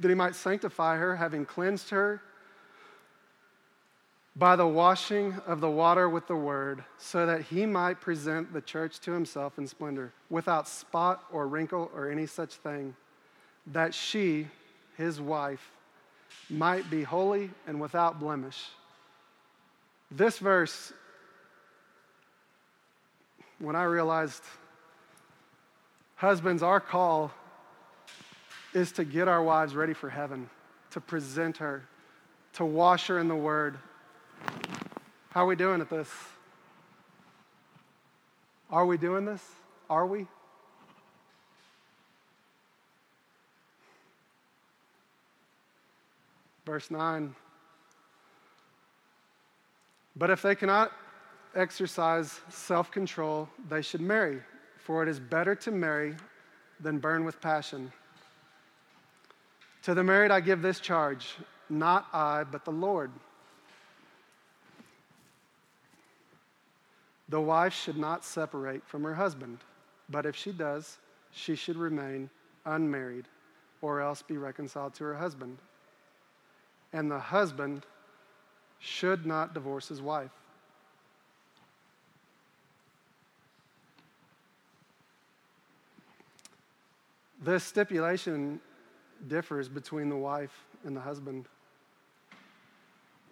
[0.00, 2.22] that he might sanctify her, having cleansed her
[4.40, 8.60] by the washing of the water with the word, so that he might present the
[8.62, 12.96] church to himself in splendor, without spot or wrinkle or any such thing,
[13.66, 14.48] that she,
[14.96, 15.70] his wife,
[16.48, 18.70] might be holy and without blemish.
[20.10, 20.94] This verse,
[23.58, 24.42] when I realized
[26.16, 27.30] husbands, our call
[28.72, 30.48] is to get our wives ready for heaven,
[30.92, 31.82] to present her,
[32.54, 33.78] to wash her in the word
[35.30, 36.08] how are we doing at this?
[38.70, 39.42] Are we doing this?
[39.88, 40.26] Are we?
[46.66, 47.34] Verse 9.
[50.16, 50.92] But if they cannot
[51.54, 54.40] exercise self control, they should marry,
[54.78, 56.14] for it is better to marry
[56.80, 57.92] than burn with passion.
[59.82, 61.36] To the married, I give this charge
[61.70, 63.10] not I, but the Lord.
[67.30, 69.58] The wife should not separate from her husband,
[70.08, 70.98] but if she does,
[71.30, 72.28] she should remain
[72.66, 73.26] unmarried
[73.80, 75.58] or else be reconciled to her husband.
[76.92, 77.86] And the husband
[78.80, 80.32] should not divorce his wife.
[87.40, 88.60] This stipulation
[89.28, 91.46] differs between the wife and the husband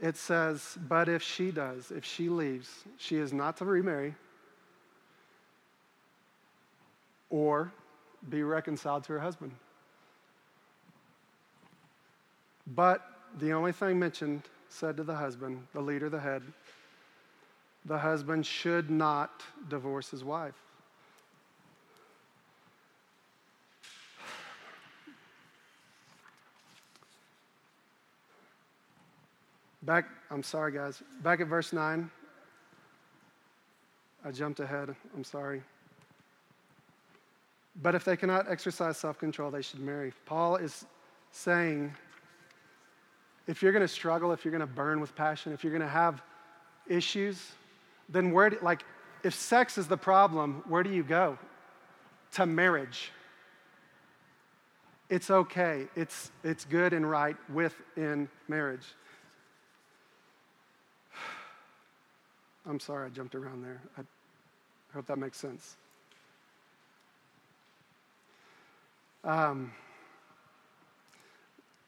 [0.01, 4.15] it says, But if she does, if she leaves, she is not to remarry
[7.31, 7.73] or
[8.29, 9.53] be reconciled to her husband.
[12.67, 13.03] But
[13.39, 16.43] the only thing mentioned said to the husband, the leader, the head,
[17.85, 20.55] the husband should not divorce his wife.
[29.89, 31.03] Back, I'm sorry, guys.
[31.23, 32.11] Back at verse 9.
[34.23, 34.95] I jumped ahead.
[35.17, 35.63] I'm sorry.
[37.81, 40.13] But if they cannot exercise self control, they should marry.
[40.27, 40.85] Paul is
[41.33, 41.95] saying
[43.47, 45.81] if you're going to struggle, if you're going to burn with passion, if you're going
[45.81, 46.21] to have
[46.87, 47.53] issues,
[48.11, 48.83] then where, do, like,
[49.25, 51.39] if sex is the problem, where do you go?
[52.33, 53.11] To marriage.
[55.09, 55.87] It's okay.
[55.97, 58.85] It's, it's good and right within marriage.
[62.69, 63.81] I'm sorry I jumped around there.
[63.97, 64.03] I
[64.93, 65.77] hope that makes sense.
[69.25, 69.73] Um,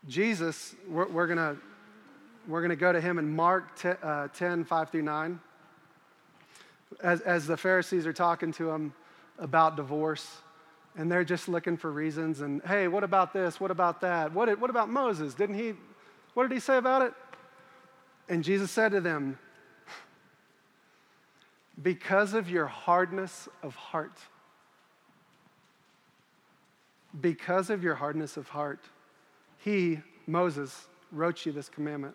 [0.09, 1.59] Jesus, we're, we're going
[2.49, 5.41] we're gonna go to him in Mark 10, uh, 10 5 through 9.
[7.03, 8.95] As, as the Pharisees are talking to him
[9.39, 10.39] about divorce,
[10.97, 12.41] and they're just looking for reasons.
[12.41, 13.61] And hey, what about this?
[13.61, 14.33] What about that?
[14.33, 15.35] What, what about Moses?
[15.35, 15.75] Didn't he,
[16.33, 17.13] what did he say about it?
[18.31, 19.39] And Jesus said to them,
[21.83, 24.19] because of your hardness of heart.
[27.21, 28.81] Because of your hardness of heart,
[29.59, 32.15] he, Moses, wrote you this commandment.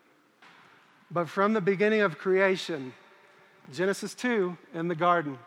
[1.11, 2.93] But from the beginning of creation,
[3.73, 5.37] Genesis 2 in the garden,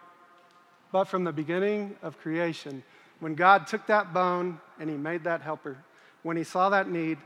[0.92, 2.82] but from the beginning of creation,
[3.20, 5.78] when God took that bone and he made that helper,
[6.22, 7.18] when he saw that need,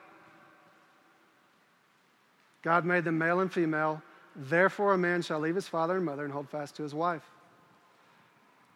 [2.63, 4.03] God made them male and female
[4.35, 7.23] Therefore, a man shall leave his father and mother and hold fast to his wife.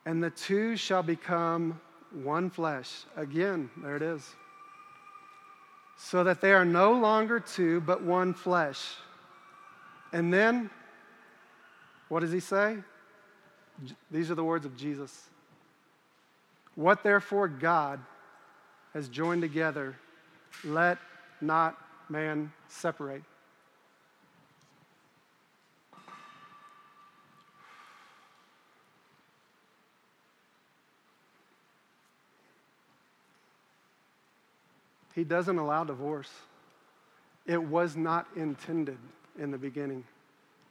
[0.05, 1.81] And the two shall become
[2.13, 3.05] one flesh.
[3.17, 4.35] Again, there it is.
[5.97, 8.85] So that they are no longer two, but one flesh.
[10.13, 10.71] And then,
[12.09, 12.77] what does he say?
[14.11, 15.29] These are the words of Jesus.
[16.75, 18.01] What therefore God
[18.93, 19.97] has joined together,
[20.65, 20.99] let
[21.41, 21.77] not
[22.09, 23.23] man separate.
[35.17, 36.31] He doesn't allow divorce.
[37.47, 38.99] It was not intended
[39.39, 40.05] in the beginning,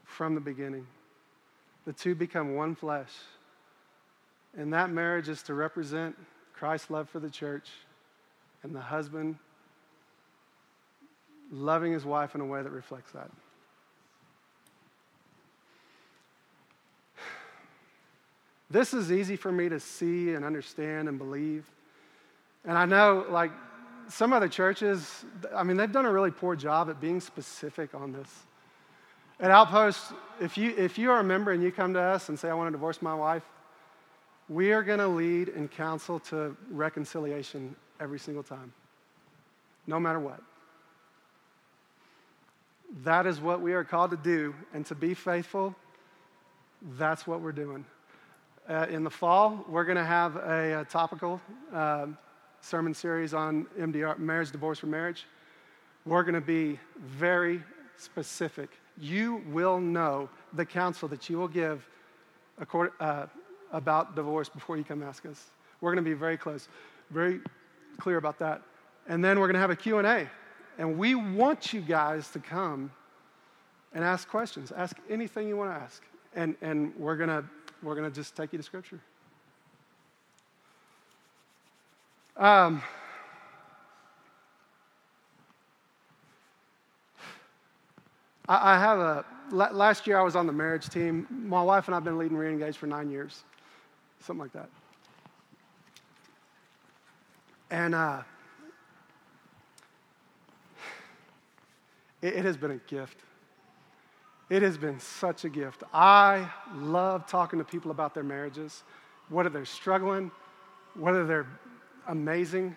[0.05, 0.85] from the beginning.
[1.85, 3.09] The two become one flesh.
[4.55, 6.15] And that marriage is to represent
[6.53, 7.69] Christ's love for the church
[8.61, 9.37] and the husband
[11.51, 13.31] loving his wife in a way that reflects that.
[18.69, 21.65] This is easy for me to see and understand and believe.
[22.63, 23.51] And I know, like,
[24.09, 28.11] some other churches, I mean, they've done a really poor job at being specific on
[28.11, 28.29] this.
[29.39, 32.39] At Outpost, if you, if you are a member and you come to us and
[32.39, 33.43] say, I want to divorce my wife,
[34.47, 38.71] we are going to lead and counsel to reconciliation every single time,
[39.87, 40.41] no matter what.
[43.03, 45.75] That is what we are called to do, and to be faithful,
[46.97, 47.85] that's what we're doing.
[48.69, 51.41] Uh, in the fall, we're going to have a, a topical
[51.73, 52.17] um,
[52.65, 55.25] sermon series on MDR, marriage, divorce, or marriage.
[56.05, 57.63] We're going to be very
[57.97, 58.69] specific.
[58.99, 61.87] You will know the counsel that you will give
[62.99, 63.27] uh,
[63.71, 65.51] about divorce before you come ask us.
[65.79, 66.67] We're going to be very close,
[67.11, 67.39] very
[67.99, 68.61] clear about that.
[69.07, 70.27] And then we're going to have a Q&A.
[70.77, 72.91] And we want you guys to come
[73.93, 74.71] and ask questions.
[74.71, 76.03] Ask anything you want to ask.
[76.35, 77.45] And, and we're going to
[77.83, 78.99] we're going to just take you to Scripture.
[82.37, 82.83] Um,
[88.49, 91.27] I, I have a, last year I was on the marriage team.
[91.29, 93.43] My wife and I have been leading Reengage for nine years,
[94.19, 94.69] something like that.
[97.71, 98.21] And uh,
[102.21, 103.19] it, it has been a gift.
[104.49, 105.83] It has been such a gift.
[105.93, 108.83] I love talking to people about their marriages,
[109.29, 110.31] whether they're struggling,
[110.95, 111.47] whether they're
[112.07, 112.75] amazing.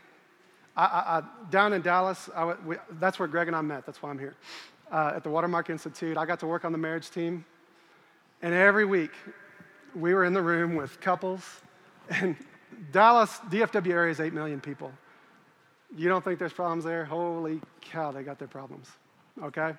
[0.77, 2.31] I, I, I, down in Dallas,
[2.65, 3.85] we, that's where Greg and I met.
[3.85, 4.37] That's why I'm here.
[4.91, 7.45] Uh, at the Watermark Institute, I got to work on the marriage team.
[8.43, 9.11] And every week,
[9.95, 11.43] we were in the room with couples.
[12.09, 12.37] And
[12.93, 14.93] Dallas, DFW area is 8 million people.
[15.97, 17.05] You don't think there's problems there?
[17.05, 18.89] Holy cow, they got their problems.
[19.43, 19.75] Okay?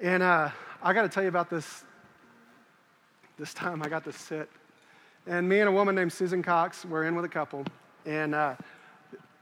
[0.00, 0.50] And uh,
[0.82, 1.84] I got to tell you about this.
[3.38, 4.48] This time I got to sit
[5.26, 7.64] and me and a woman named Susan Cox were in with a couple.
[8.04, 8.54] And uh,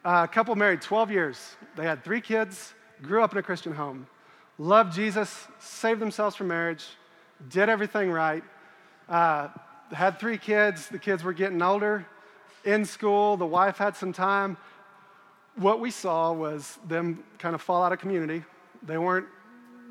[0.04, 1.56] a couple married 12 years.
[1.76, 4.06] They had three kids, grew up in a Christian home,
[4.58, 6.84] loved Jesus, saved themselves from marriage,
[7.48, 8.42] did everything right,
[9.08, 9.48] uh,
[9.92, 10.88] had three kids.
[10.88, 12.06] The kids were getting older
[12.64, 13.36] in school.
[13.36, 14.56] The wife had some time.
[15.56, 18.42] What we saw was them kind of fall out of community.
[18.82, 19.26] They weren't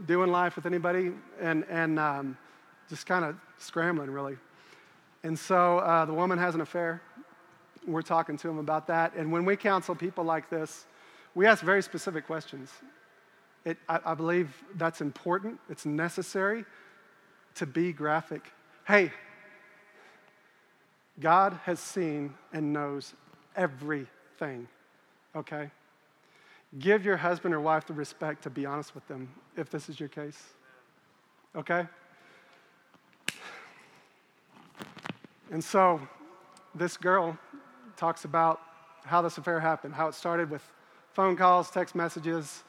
[0.06, 2.38] doing life with anybody and, and um,
[2.89, 4.38] just kind of scrambling, really.
[5.23, 7.01] And so uh, the woman has an affair.
[7.88, 9.15] We're talking to him about that.
[9.15, 10.86] And when we counsel people like this,
[11.36, 12.69] we ask very specific questions.
[13.65, 16.65] It, I, I believe that's important, it's necessary
[17.55, 18.51] to be graphic.
[18.86, 19.12] Hey,
[21.19, 23.13] God has seen and knows
[23.55, 24.67] everything,
[25.36, 25.69] okay?
[26.79, 29.99] Give your husband or wife the respect to be honest with them if this is
[29.99, 30.41] your case,
[31.55, 31.88] okay?
[35.54, 36.02] And so
[36.74, 37.38] this girl
[37.96, 38.60] talks about
[39.06, 40.63] how this affair happened, how it started with
[41.13, 42.63] phone calls, text messages,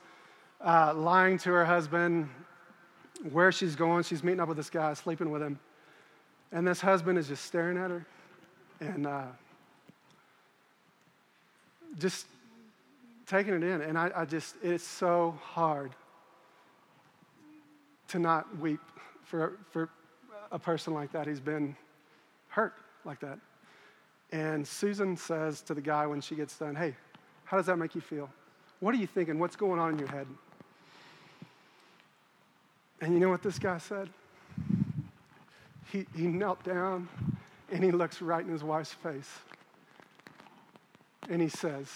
[0.60, 2.28] uh, lying to her husband,
[3.32, 4.02] where she's going.
[4.02, 5.58] She's meeting up with this guy, sleeping with him.
[6.52, 8.04] And this husband is just staring at her
[8.80, 9.22] and uh,
[11.98, 12.26] just
[13.26, 13.80] taking it in.
[13.80, 15.92] And I, I just, it's so hard
[18.08, 18.80] to not weep
[19.22, 19.88] for, for
[20.52, 21.26] a person like that.
[21.26, 21.74] He's been
[22.54, 22.74] hurt
[23.04, 23.38] like that.
[24.30, 26.94] And Susan says to the guy when she gets done, Hey,
[27.44, 28.30] how does that make you feel?
[28.80, 29.38] What are you thinking?
[29.38, 30.26] What's going on in your head?
[33.00, 34.08] And you know what this guy said?
[35.92, 37.08] He, he knelt down
[37.70, 39.30] and he looks right in his wife's face.
[41.28, 41.88] And he says,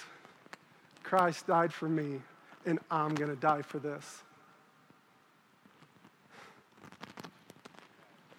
[1.03, 2.21] Christ died for me,
[2.67, 4.23] and I'm going to die for this.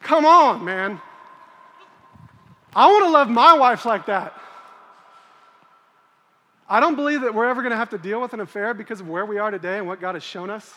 [0.01, 0.99] Come on, man.
[2.76, 4.34] I want to love my wife like that.
[6.67, 8.99] I don't believe that we're ever going to have to deal with an affair because
[9.01, 10.72] of where we are today and what God has shown us.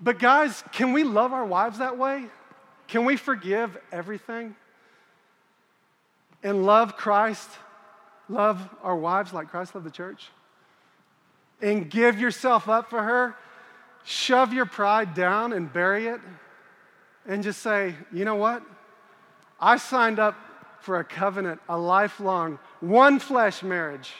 [0.00, 2.26] But, guys, can we love our wives that way?
[2.86, 4.54] Can we forgive everything?
[6.42, 7.48] and love Christ,
[8.28, 10.28] love our wives like Christ loved the church,
[11.60, 13.34] and give yourself up for her,
[14.04, 16.20] shove your pride down and bury it,
[17.28, 18.62] and just say, you know what?
[19.60, 20.34] I signed up
[20.80, 24.12] for a covenant, a lifelong, one flesh marriage.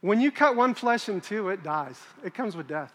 [0.00, 1.98] When you cut one flesh in two, it dies.
[2.24, 2.94] It comes with death.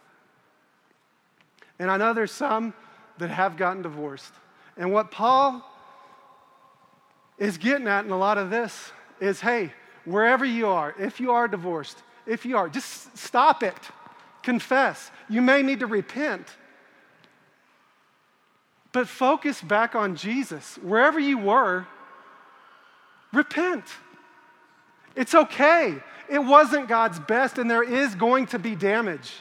[1.77, 2.73] And I know there's some
[3.17, 4.33] that have gotten divorced.
[4.77, 5.61] And what Paul
[7.37, 9.73] is getting at in a lot of this is hey,
[10.05, 13.75] wherever you are, if you are divorced, if you are, just stop it.
[14.41, 15.11] Confess.
[15.27, 16.47] You may need to repent.
[18.91, 20.77] But focus back on Jesus.
[20.81, 21.87] Wherever you were,
[23.31, 23.85] repent.
[25.15, 25.95] It's okay.
[26.29, 29.31] It wasn't God's best, and there is going to be damage.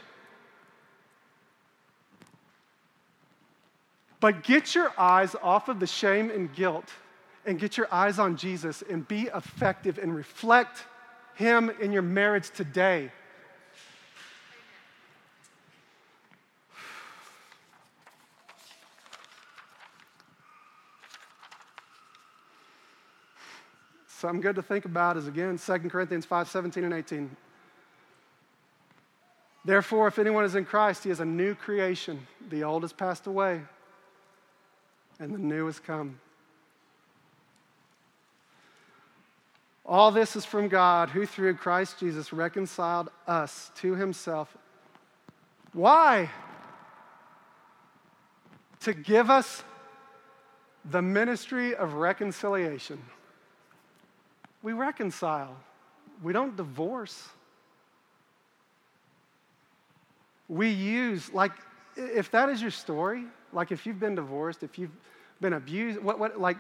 [4.21, 6.89] But get your eyes off of the shame and guilt
[7.47, 10.85] and get your eyes on Jesus and be effective and reflect
[11.35, 13.11] Him in your marriage today.
[24.21, 27.35] Something good to think about is again 2 Corinthians 5 17 and 18.
[29.65, 32.27] Therefore, if anyone is in Christ, he is a new creation.
[32.51, 33.63] The old has passed away,
[35.19, 36.21] and the new has come.
[39.87, 44.55] All this is from God, who through Christ Jesus reconciled us to himself.
[45.73, 46.29] Why?
[48.81, 49.65] To give us
[50.85, 53.01] the ministry of reconciliation.
[54.63, 55.57] We reconcile,
[56.23, 57.29] we don't divorce.
[60.49, 61.53] We use, like,
[61.97, 64.91] if that is your story, like if you've been divorced, if you've
[65.41, 66.59] been abused, what, what like,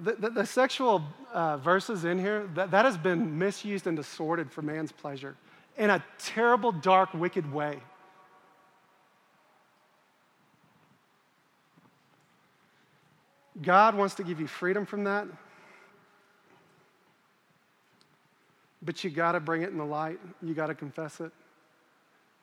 [0.00, 1.02] the, the, the sexual
[1.32, 5.36] uh, verses in here, that, that has been misused and distorted for man's pleasure
[5.76, 7.78] in a terrible, dark, wicked way.
[13.62, 15.26] God wants to give you freedom from that.
[18.82, 20.18] But you got to bring it in the light.
[20.42, 21.32] You got to confess it.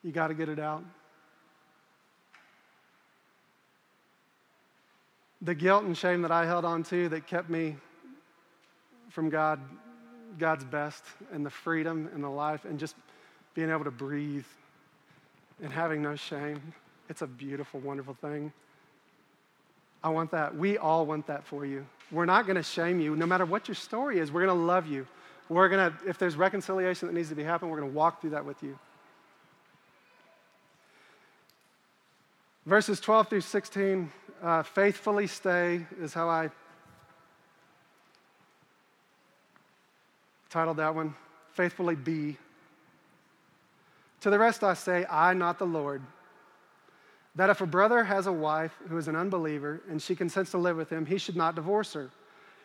[0.04, 0.84] You got to get it out.
[5.42, 7.76] The guilt and shame that I held on to that kept me
[9.10, 9.60] from God,
[10.40, 12.96] God's best, and the freedom and the life, and just
[13.54, 14.46] being able to breathe
[15.64, 16.62] and having no shame.
[17.10, 18.52] It's a beautiful, wonderful thing.
[20.04, 20.56] I want that.
[20.56, 21.86] We all want that for you.
[22.12, 23.16] We're not going to shame you.
[23.16, 25.08] No matter what your story is, we're going to love you.
[25.48, 28.22] We're going to, if there's reconciliation that needs to be happening, we're going to walk
[28.22, 28.78] through that with you.
[32.66, 36.50] Verses 12 through 16, uh, faithfully stay is how I
[40.50, 41.14] titled that one.
[41.54, 42.38] Faithfully be.
[44.22, 46.02] To the rest I say, I, not the Lord,
[47.36, 50.58] that if a brother has a wife who is an unbeliever and she consents to
[50.58, 52.10] live with him, he should not divorce her.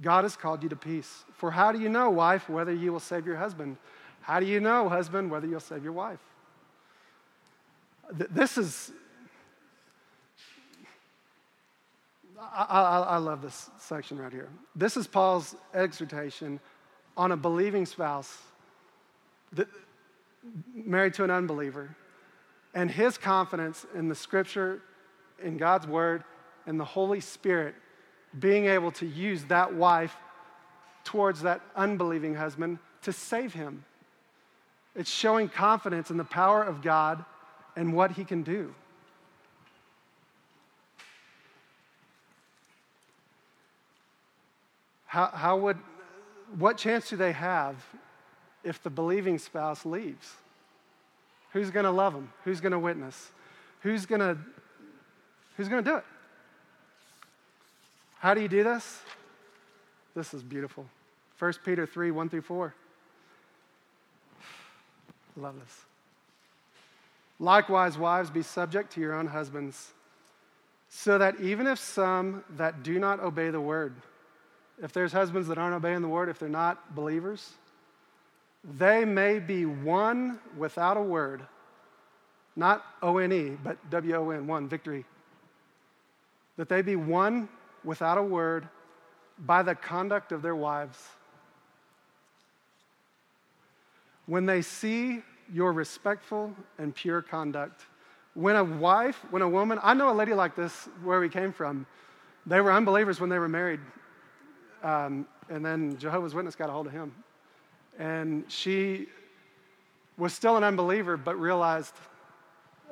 [0.00, 1.24] God has called you to peace.
[1.34, 3.76] For how do you know, wife, whether you will save your husband?
[4.20, 6.20] How do you know, husband, whether you'll save your wife?
[8.12, 8.92] This is,
[12.40, 14.48] I, I, I love this section right here.
[14.76, 16.60] This is Paul's exhortation
[17.16, 18.38] on a believing spouse
[19.52, 19.68] that,
[20.74, 21.94] married to an unbeliever
[22.74, 24.80] and his confidence in the scripture,
[25.42, 26.22] in God's word,
[26.66, 27.74] and the Holy Spirit
[28.38, 30.16] being able to use that wife
[31.04, 33.84] towards that unbelieving husband to save him.
[34.94, 37.24] It's showing confidence in the power of God
[37.76, 38.74] and what he can do.
[45.06, 45.78] How, how would,
[46.58, 47.76] what chance do they have
[48.62, 50.34] if the believing spouse leaves?
[51.52, 52.30] Who's going to love them?
[52.44, 53.30] Who's going to witness?
[53.80, 54.36] Who's going to,
[55.56, 56.04] who's going to do it?
[58.18, 59.00] How do you do this?
[60.14, 60.86] This is beautiful.
[61.38, 62.74] 1 Peter 3 1 through 4.
[65.36, 65.84] Love this.
[67.38, 69.92] Likewise, wives, be subject to your own husbands,
[70.88, 73.94] so that even if some that do not obey the word,
[74.82, 77.52] if there's husbands that aren't obeying the word, if they're not believers,
[78.64, 81.42] they may be one without a word.
[82.56, 85.04] Not O N E, but W O N, one, victory.
[86.56, 87.48] That they be one
[87.84, 88.68] without a word
[89.38, 90.98] by the conduct of their wives.
[94.26, 95.22] When they see
[95.52, 97.86] your respectful and pure conduct,
[98.34, 101.52] when a wife, when a woman, I know a lady like this where we came
[101.52, 101.86] from.
[102.46, 103.80] They were unbelievers when they were married.
[104.82, 107.12] Um, and then Jehovah's Witness got a hold of him.
[107.98, 109.08] And she
[110.16, 111.94] was still an unbeliever, but realized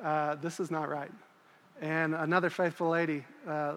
[0.03, 1.11] uh, this is not right.
[1.81, 3.75] And another faithful lady, uh,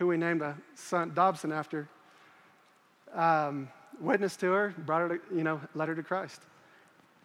[0.00, 1.86] who we named a son Dobson after,
[3.12, 3.68] um,
[4.00, 6.40] witnessed to her, brought her to, you know, led her to Christ.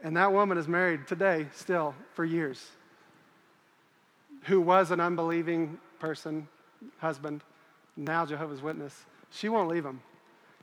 [0.03, 2.69] And that woman is married today, still, for years,
[4.43, 6.49] who was an unbelieving person,
[6.97, 7.43] husband,
[7.95, 9.05] now Jehovah's Witness.
[9.32, 10.01] She won't leave him.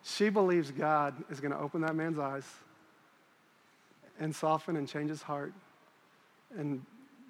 [0.02, 2.44] She believes God is going to open that man's eyes
[4.20, 5.54] and soften and change his heart
[6.58, 6.84] and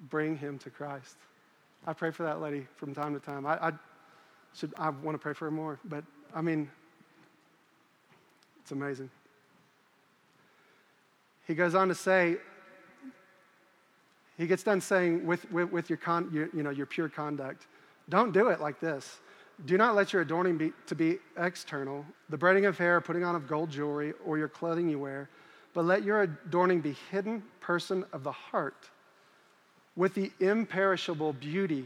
[0.09, 1.15] bring him to Christ.
[1.87, 3.45] I pray for that lady from time to time.
[3.45, 3.71] I, I
[4.55, 6.69] should I want to pray for her more, but I mean,
[8.61, 9.09] it's amazing.
[11.47, 12.37] He goes on to say,
[14.37, 17.67] he gets done saying, with, with, with your, con, your, you know, your pure conduct,
[18.09, 19.19] don't do it like this.
[19.65, 23.35] Do not let your adorning be, to be external, the braiding of hair, putting on
[23.35, 25.29] of gold jewelry, or your clothing you wear,
[25.73, 28.89] but let your adorning be hidden person of the heart
[29.95, 31.85] with the imperishable beauty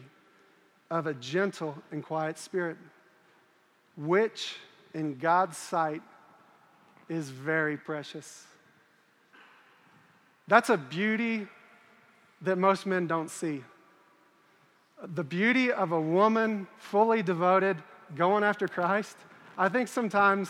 [0.90, 2.78] of a gentle and quiet spirit,
[3.98, 4.56] which
[4.94, 6.02] in God's sight
[7.10, 8.46] is very precious.
[10.48, 11.48] That's a beauty
[12.42, 13.64] that most men don't see.
[15.04, 17.78] The beauty of a woman fully devoted,
[18.16, 19.18] going after Christ,
[19.58, 20.50] I think sometimes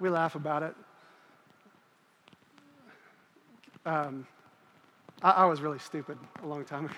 [0.00, 0.74] we laugh about it.
[3.86, 4.26] Um,
[5.22, 6.94] I, I was really stupid a long time ago.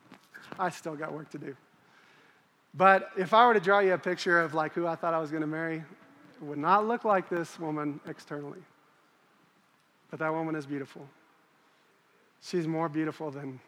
[0.58, 1.56] I still got work to do.
[2.74, 5.18] But if I were to draw you a picture of like who I thought I
[5.18, 8.60] was going to marry, it would not look like this woman externally.
[10.10, 11.06] But that woman is beautiful.
[12.42, 13.60] She's more beautiful than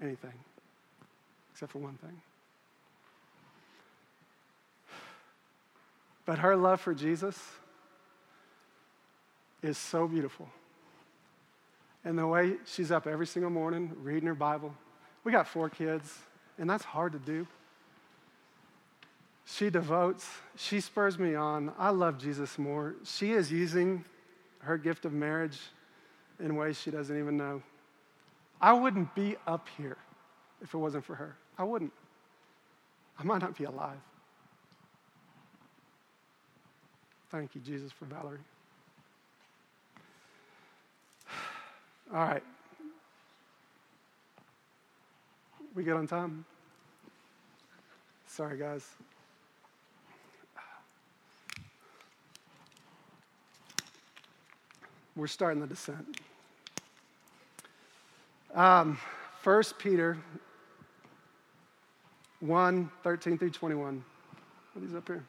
[0.00, 0.32] anything,
[1.52, 2.20] except for one thing.
[6.24, 7.38] But her love for Jesus
[9.62, 10.48] is so beautiful.
[12.04, 14.74] And the way she's up every single morning reading her Bible.
[15.24, 16.18] We got four kids,
[16.58, 17.46] and that's hard to do.
[19.44, 21.72] She devotes, she spurs me on.
[21.78, 22.94] I love Jesus more.
[23.04, 24.04] She is using
[24.60, 25.58] her gift of marriage
[26.40, 27.62] in ways she doesn't even know.
[28.60, 29.96] I wouldn't be up here
[30.62, 31.36] if it wasn't for her.
[31.58, 31.92] I wouldn't.
[33.18, 33.98] I might not be alive.
[37.30, 38.38] Thank you, Jesus, for Valerie.
[42.14, 42.42] All right.
[45.74, 46.44] We get on time?
[48.26, 48.86] Sorry, guys.
[55.16, 56.20] We're starting the descent.
[58.54, 58.98] Um,
[59.42, 60.18] 1 Peter
[62.40, 64.04] 1 13 through 21.
[64.74, 65.24] What is up here?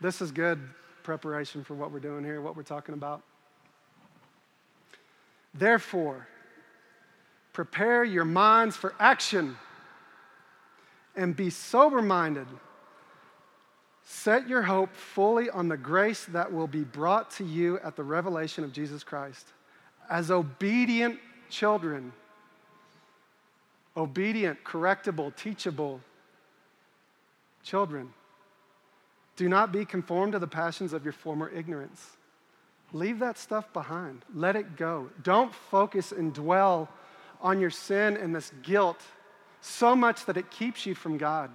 [0.00, 0.60] This is good
[1.04, 3.22] preparation for what we're doing here, what we're talking about.
[5.54, 6.26] Therefore,
[7.52, 9.56] prepare your minds for action
[11.14, 12.46] and be sober minded.
[14.04, 18.02] Set your hope fully on the grace that will be brought to you at the
[18.02, 19.46] revelation of Jesus Christ.
[20.10, 22.12] As obedient children,
[23.96, 26.00] obedient, correctable, teachable
[27.62, 28.12] children,
[29.36, 32.16] do not be conformed to the passions of your former ignorance.
[32.92, 34.22] Leave that stuff behind.
[34.34, 35.08] Let it go.
[35.22, 36.88] Don't focus and dwell
[37.42, 39.02] on your sin and this guilt
[39.60, 41.50] so much that it keeps you from God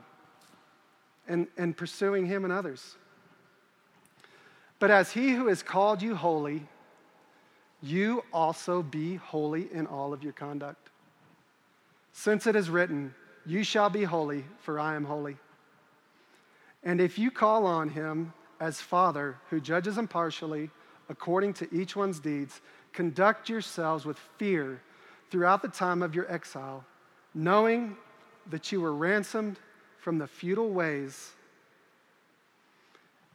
[1.28, 2.96] and, and pursuing Him and others.
[4.80, 6.68] But as He who has called you holy,
[7.82, 10.90] you also be holy in all of your conduct.
[12.12, 13.14] Since it is written,
[13.46, 15.38] You shall be holy, for I am holy.
[16.84, 20.70] And if you call on Him as Father who judges impartially
[21.10, 22.62] according to each one's deeds,
[22.94, 24.82] conduct yourselves with fear
[25.30, 26.84] throughout the time of your exile,
[27.34, 27.98] knowing
[28.50, 29.60] that you were ransomed
[30.00, 31.32] from the futile ways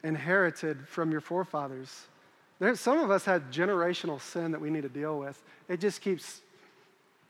[0.03, 2.07] inherited from your forefathers.
[2.59, 5.41] There, some of us had generational sin that we need to deal with.
[5.69, 6.41] It just keeps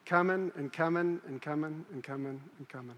[0.06, 2.96] coming and coming and coming and coming and coming.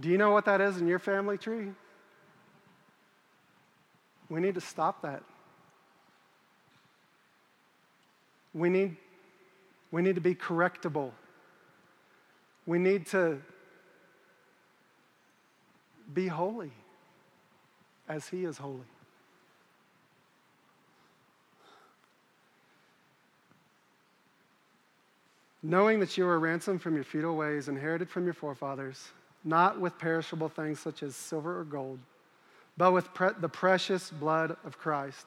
[0.00, 1.68] Do you know what that is in your family tree?
[4.28, 5.22] We need to stop that.
[8.54, 8.96] We need,
[9.90, 11.10] we need to be correctable.
[12.66, 13.38] We need to
[16.12, 16.72] be holy
[18.08, 18.80] as He is holy.
[25.62, 29.08] Knowing that you are ransomed from your futile ways, inherited from your forefathers,
[29.44, 31.98] not with perishable things such as silver or gold,
[32.76, 35.26] but with pre- the precious blood of Christ.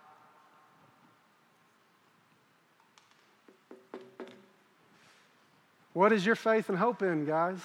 [5.93, 7.59] What is your faith and hope in, guys?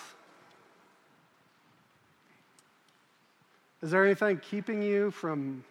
[3.82, 5.62] Is there anything keeping you from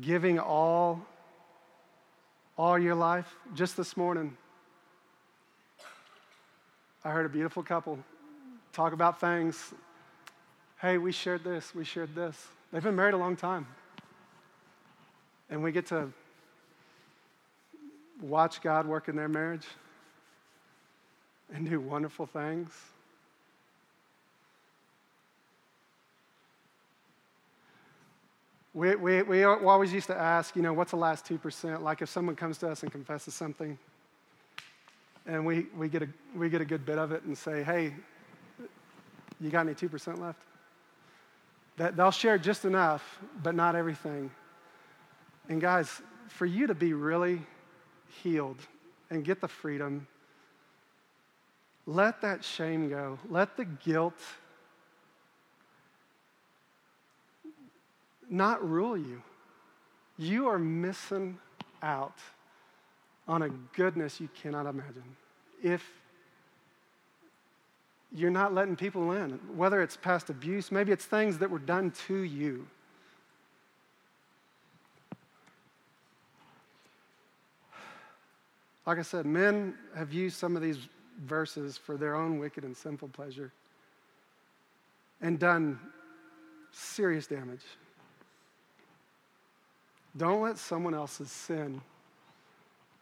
[0.00, 1.04] giving all
[2.56, 3.26] all your life?
[3.56, 4.36] Just this morning,
[7.04, 7.98] I heard a beautiful couple
[8.72, 9.74] talk about things.
[10.80, 12.46] Hey, we shared this, we shared this.
[12.72, 13.66] They've been married a long time.
[15.50, 16.12] And we get to
[18.20, 19.66] watch God work in their marriage
[21.54, 22.70] and do wonderful things.
[28.74, 31.80] We, we, we always used to ask, you know, what's the last 2%?
[31.80, 33.78] Like if someone comes to us and confesses something,
[35.26, 37.94] and we, we, get a, we get a good bit of it and say, hey,
[39.40, 40.40] you got any 2% left?
[41.78, 44.30] That they'll share just enough, but not everything.
[45.48, 47.40] And guys, for you to be really
[48.22, 48.58] healed
[49.10, 50.06] and get the freedom
[51.86, 53.18] let that shame go.
[53.30, 54.18] Let the guilt
[58.28, 59.22] not rule you.
[60.18, 61.38] You are missing
[61.82, 62.18] out
[63.28, 65.16] on a goodness you cannot imagine.
[65.62, 65.84] If
[68.12, 71.92] you're not letting people in, whether it's past abuse, maybe it's things that were done
[72.06, 72.66] to you.
[78.86, 80.78] Like I said, men have used some of these
[81.24, 83.52] verses for their own wicked and sinful pleasure
[85.20, 85.78] and done
[86.72, 87.64] serious damage.
[90.16, 91.80] Don't let someone else's sin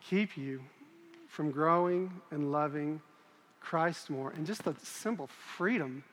[0.00, 0.60] keep you
[1.28, 3.00] from growing and loving
[3.60, 6.04] Christ more and just the simple freedom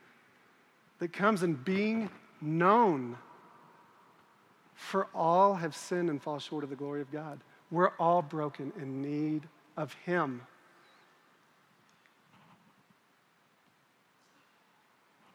[0.98, 3.16] that comes in being known.
[4.74, 7.40] For all have sinned and fall short of the glory of God.
[7.70, 10.42] We're all broken in need of Him.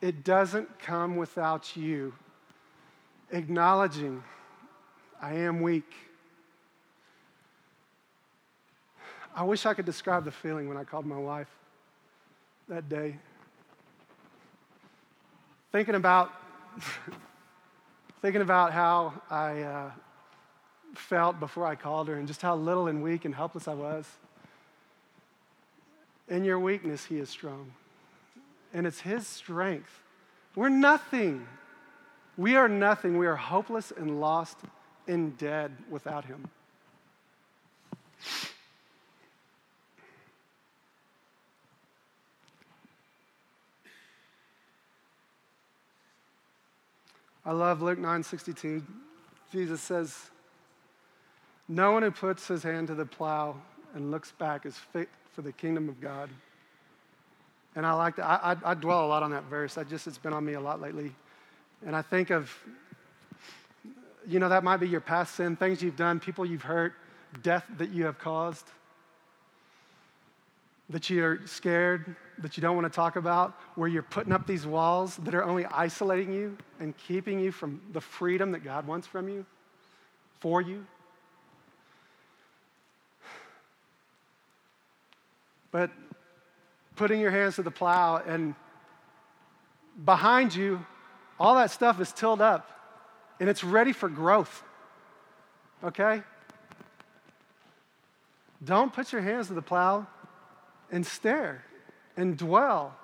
[0.02, 2.14] It doesn't come without you
[3.32, 4.24] acknowledging,
[5.22, 5.91] I am weak.
[9.36, 11.50] I wish I could describe the feeling when I called my wife
[12.70, 13.18] that day.
[15.72, 16.32] Thinking about,
[18.22, 19.91] thinking about how I uh,
[20.95, 24.08] felt before I called her and just how little and weak and helpless I was.
[26.30, 27.72] In your weakness, He is strong
[28.74, 30.03] and it's His strength.
[30.55, 31.47] We're nothing.
[32.38, 33.18] We are nothing.
[33.18, 34.57] We are hopeless and lost
[35.07, 36.49] and dead without Him.
[47.47, 48.84] I love Luke 9:62.
[49.53, 50.32] Jesus says,
[51.70, 53.61] "No one who puts his hand to the plow
[53.93, 56.30] and looks back is fit for the kingdom of God."
[57.78, 59.78] And I like to, I, I, I dwell a lot on that verse.
[59.78, 61.13] I just, it's been on me a lot lately.
[61.86, 62.51] And I think of,
[64.28, 66.93] you know, that might be your past sin, things you've done, people you've hurt,
[67.43, 68.65] death that you have caused,
[70.89, 74.65] that you're scared, that you don't want to talk about, where you're putting up these
[74.65, 79.05] walls that are only isolating you and keeping you from the freedom that God wants
[79.05, 79.45] from you,
[80.39, 80.84] for you.
[85.69, 85.91] But
[86.98, 88.56] putting your hands to the plow, and
[90.04, 90.86] behind you,
[91.39, 92.70] all that stuff is tilled up
[93.39, 94.64] and it's ready for growth.
[95.84, 96.22] Okay?
[98.64, 100.08] Don't put your hands to the plow
[100.91, 101.64] and stare
[102.16, 102.95] and dwell.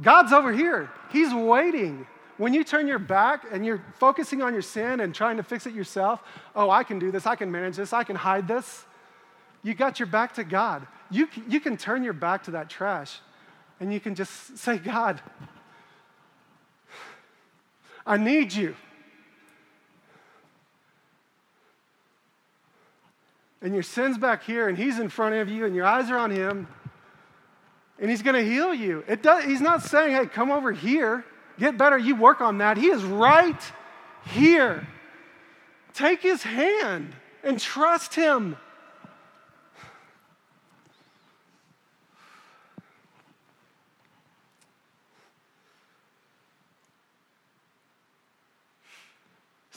[0.00, 2.06] God's over here, He's waiting.
[2.36, 5.66] When you turn your back and you're focusing on your sin and trying to fix
[5.66, 6.22] it yourself,
[6.54, 8.84] oh, I can do this, I can manage this, I can hide this.
[9.64, 10.86] You got your back to God.
[11.10, 13.18] You, you can turn your back to that trash
[13.80, 15.20] and you can just say, God,
[18.06, 18.74] I need you.
[23.60, 26.18] And your sin's back here, and he's in front of you, and your eyes are
[26.18, 26.68] on him,
[27.98, 29.04] and he's going to heal you.
[29.08, 31.24] It does, he's not saying, hey, come over here,
[31.58, 32.76] get better, you work on that.
[32.76, 33.60] He is right
[34.26, 34.86] here.
[35.92, 37.12] Take his hand
[37.42, 38.56] and trust him.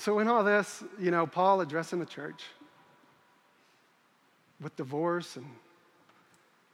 [0.02, 2.42] So, in all this, you know, Paul addressing the church
[4.60, 5.46] with divorce and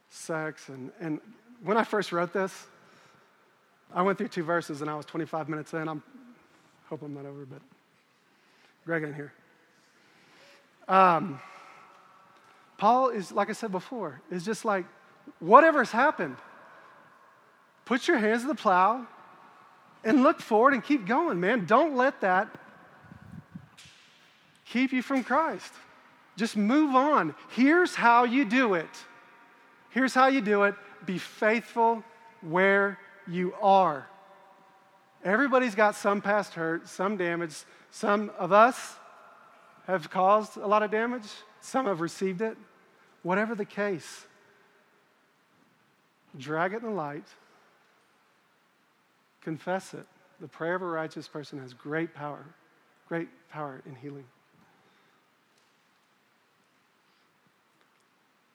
[0.08, 0.70] sex.
[0.70, 1.20] And, and
[1.62, 2.66] when I first wrote this,
[3.92, 5.88] I went through two verses and I was 25 minutes in.
[5.88, 6.02] I'm
[6.88, 7.60] hope I'm not over, but
[8.86, 9.34] Greg in here.
[10.88, 11.38] Um,
[12.78, 14.86] Paul is, like I said before, is just like,
[15.38, 16.36] whatever's happened,
[17.84, 19.06] put your hands to the plow
[20.02, 21.66] and look forward and keep going, man.
[21.66, 22.58] Don't let that
[24.70, 25.72] keep you from Christ.
[26.36, 27.34] Just move on.
[27.50, 28.88] Here's how you do it.
[29.90, 32.02] Here's how you do it be faithful
[32.40, 34.06] where you are.
[35.24, 37.54] Everybody's got some past hurt, some damage.
[37.90, 38.96] Some of us
[39.86, 41.28] have caused a lot of damage,
[41.60, 42.56] some have received it.
[43.22, 44.26] Whatever the case,
[46.38, 47.26] drag it in the light,
[49.40, 50.06] confess it.
[50.40, 52.44] The prayer of a righteous person has great power,
[53.08, 54.24] great power in healing.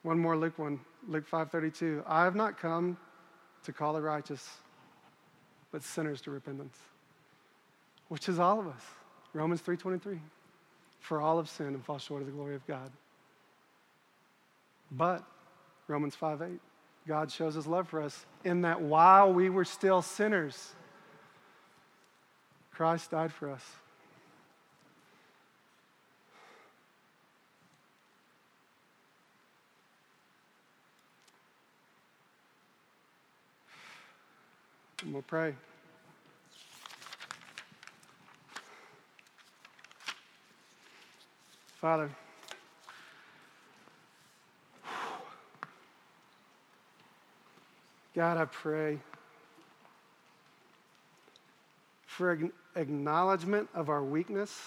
[0.04, 0.78] One more Luke 1,
[1.08, 2.04] Luke 5:32.
[2.06, 2.98] I have not come
[3.64, 4.58] to call the righteous,
[5.72, 6.78] but sinners to repentance.
[8.08, 8.82] Which is all of us.
[9.32, 10.20] Romans 3:23.
[11.00, 12.92] For all have sinned and fall short of the glory of God.
[14.90, 15.24] But
[15.88, 16.60] Romans 5:8.
[17.06, 20.74] God shows his love for us in that while we were still sinners,
[22.72, 23.64] Christ died for us.
[35.04, 35.54] And we'll pray.
[41.76, 42.08] Father,
[48.14, 48.98] God, I pray
[52.06, 52.38] for
[52.74, 54.58] acknowledgement of our weakness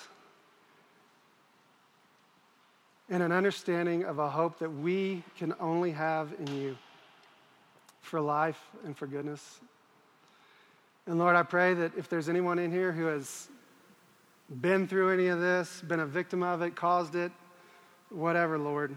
[3.10, 6.78] and an understanding of a hope that we can only have in you
[8.02, 9.60] for life and for goodness.
[11.08, 13.48] And Lord, I pray that if there's anyone in here who has
[14.62, 17.32] been through any of this, been a victim of it, caused it,
[18.10, 18.96] whatever, Lord,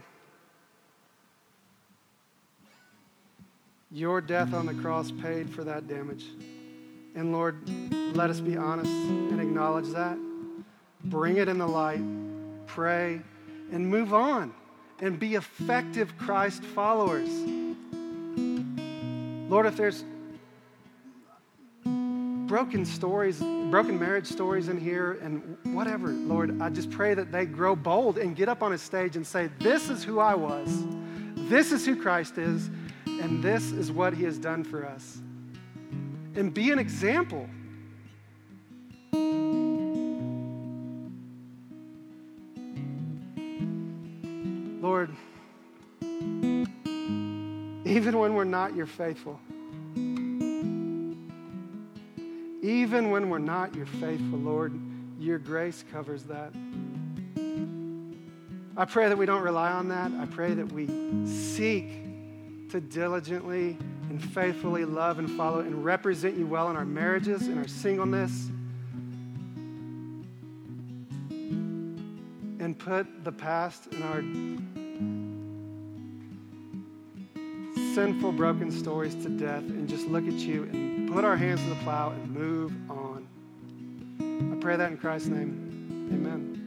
[3.93, 6.27] your death on the cross paid for that damage.
[7.15, 7.57] And Lord,
[8.15, 10.19] let us be honest and acknowledge that.
[11.05, 12.03] Bring it in the light,
[12.67, 13.21] pray,
[13.73, 14.53] and move on
[15.01, 17.31] and be effective Christ followers.
[19.49, 20.05] Lord, if there's
[22.51, 23.39] broken stories,
[23.71, 28.19] broken marriage stories in here, and whatever, Lord, I just pray that they grow bold
[28.19, 30.85] and get up on a stage and say, This is who I was,
[31.37, 32.69] this is who Christ is,
[33.07, 35.19] and this is what he has done for us.
[36.35, 37.49] And be an example.
[44.83, 45.15] Lord,
[47.85, 49.39] even when we're not, you're faithful.
[52.71, 54.73] Even when we're not, you're faithful, Lord.
[55.19, 56.53] Your grace covers that.
[58.77, 60.13] I pray that we don't rely on that.
[60.13, 60.87] I pray that we
[61.27, 63.77] seek to diligently
[64.09, 68.51] and faithfully love and follow and represent you well in our marriages, in our singleness,
[72.61, 74.23] and put the past and our
[77.97, 81.69] sinful, broken stories to death and just look at you and put our hands to
[81.69, 83.27] the plow and move on.
[84.21, 86.09] I pray that in Christ's name.
[86.13, 86.60] Amen.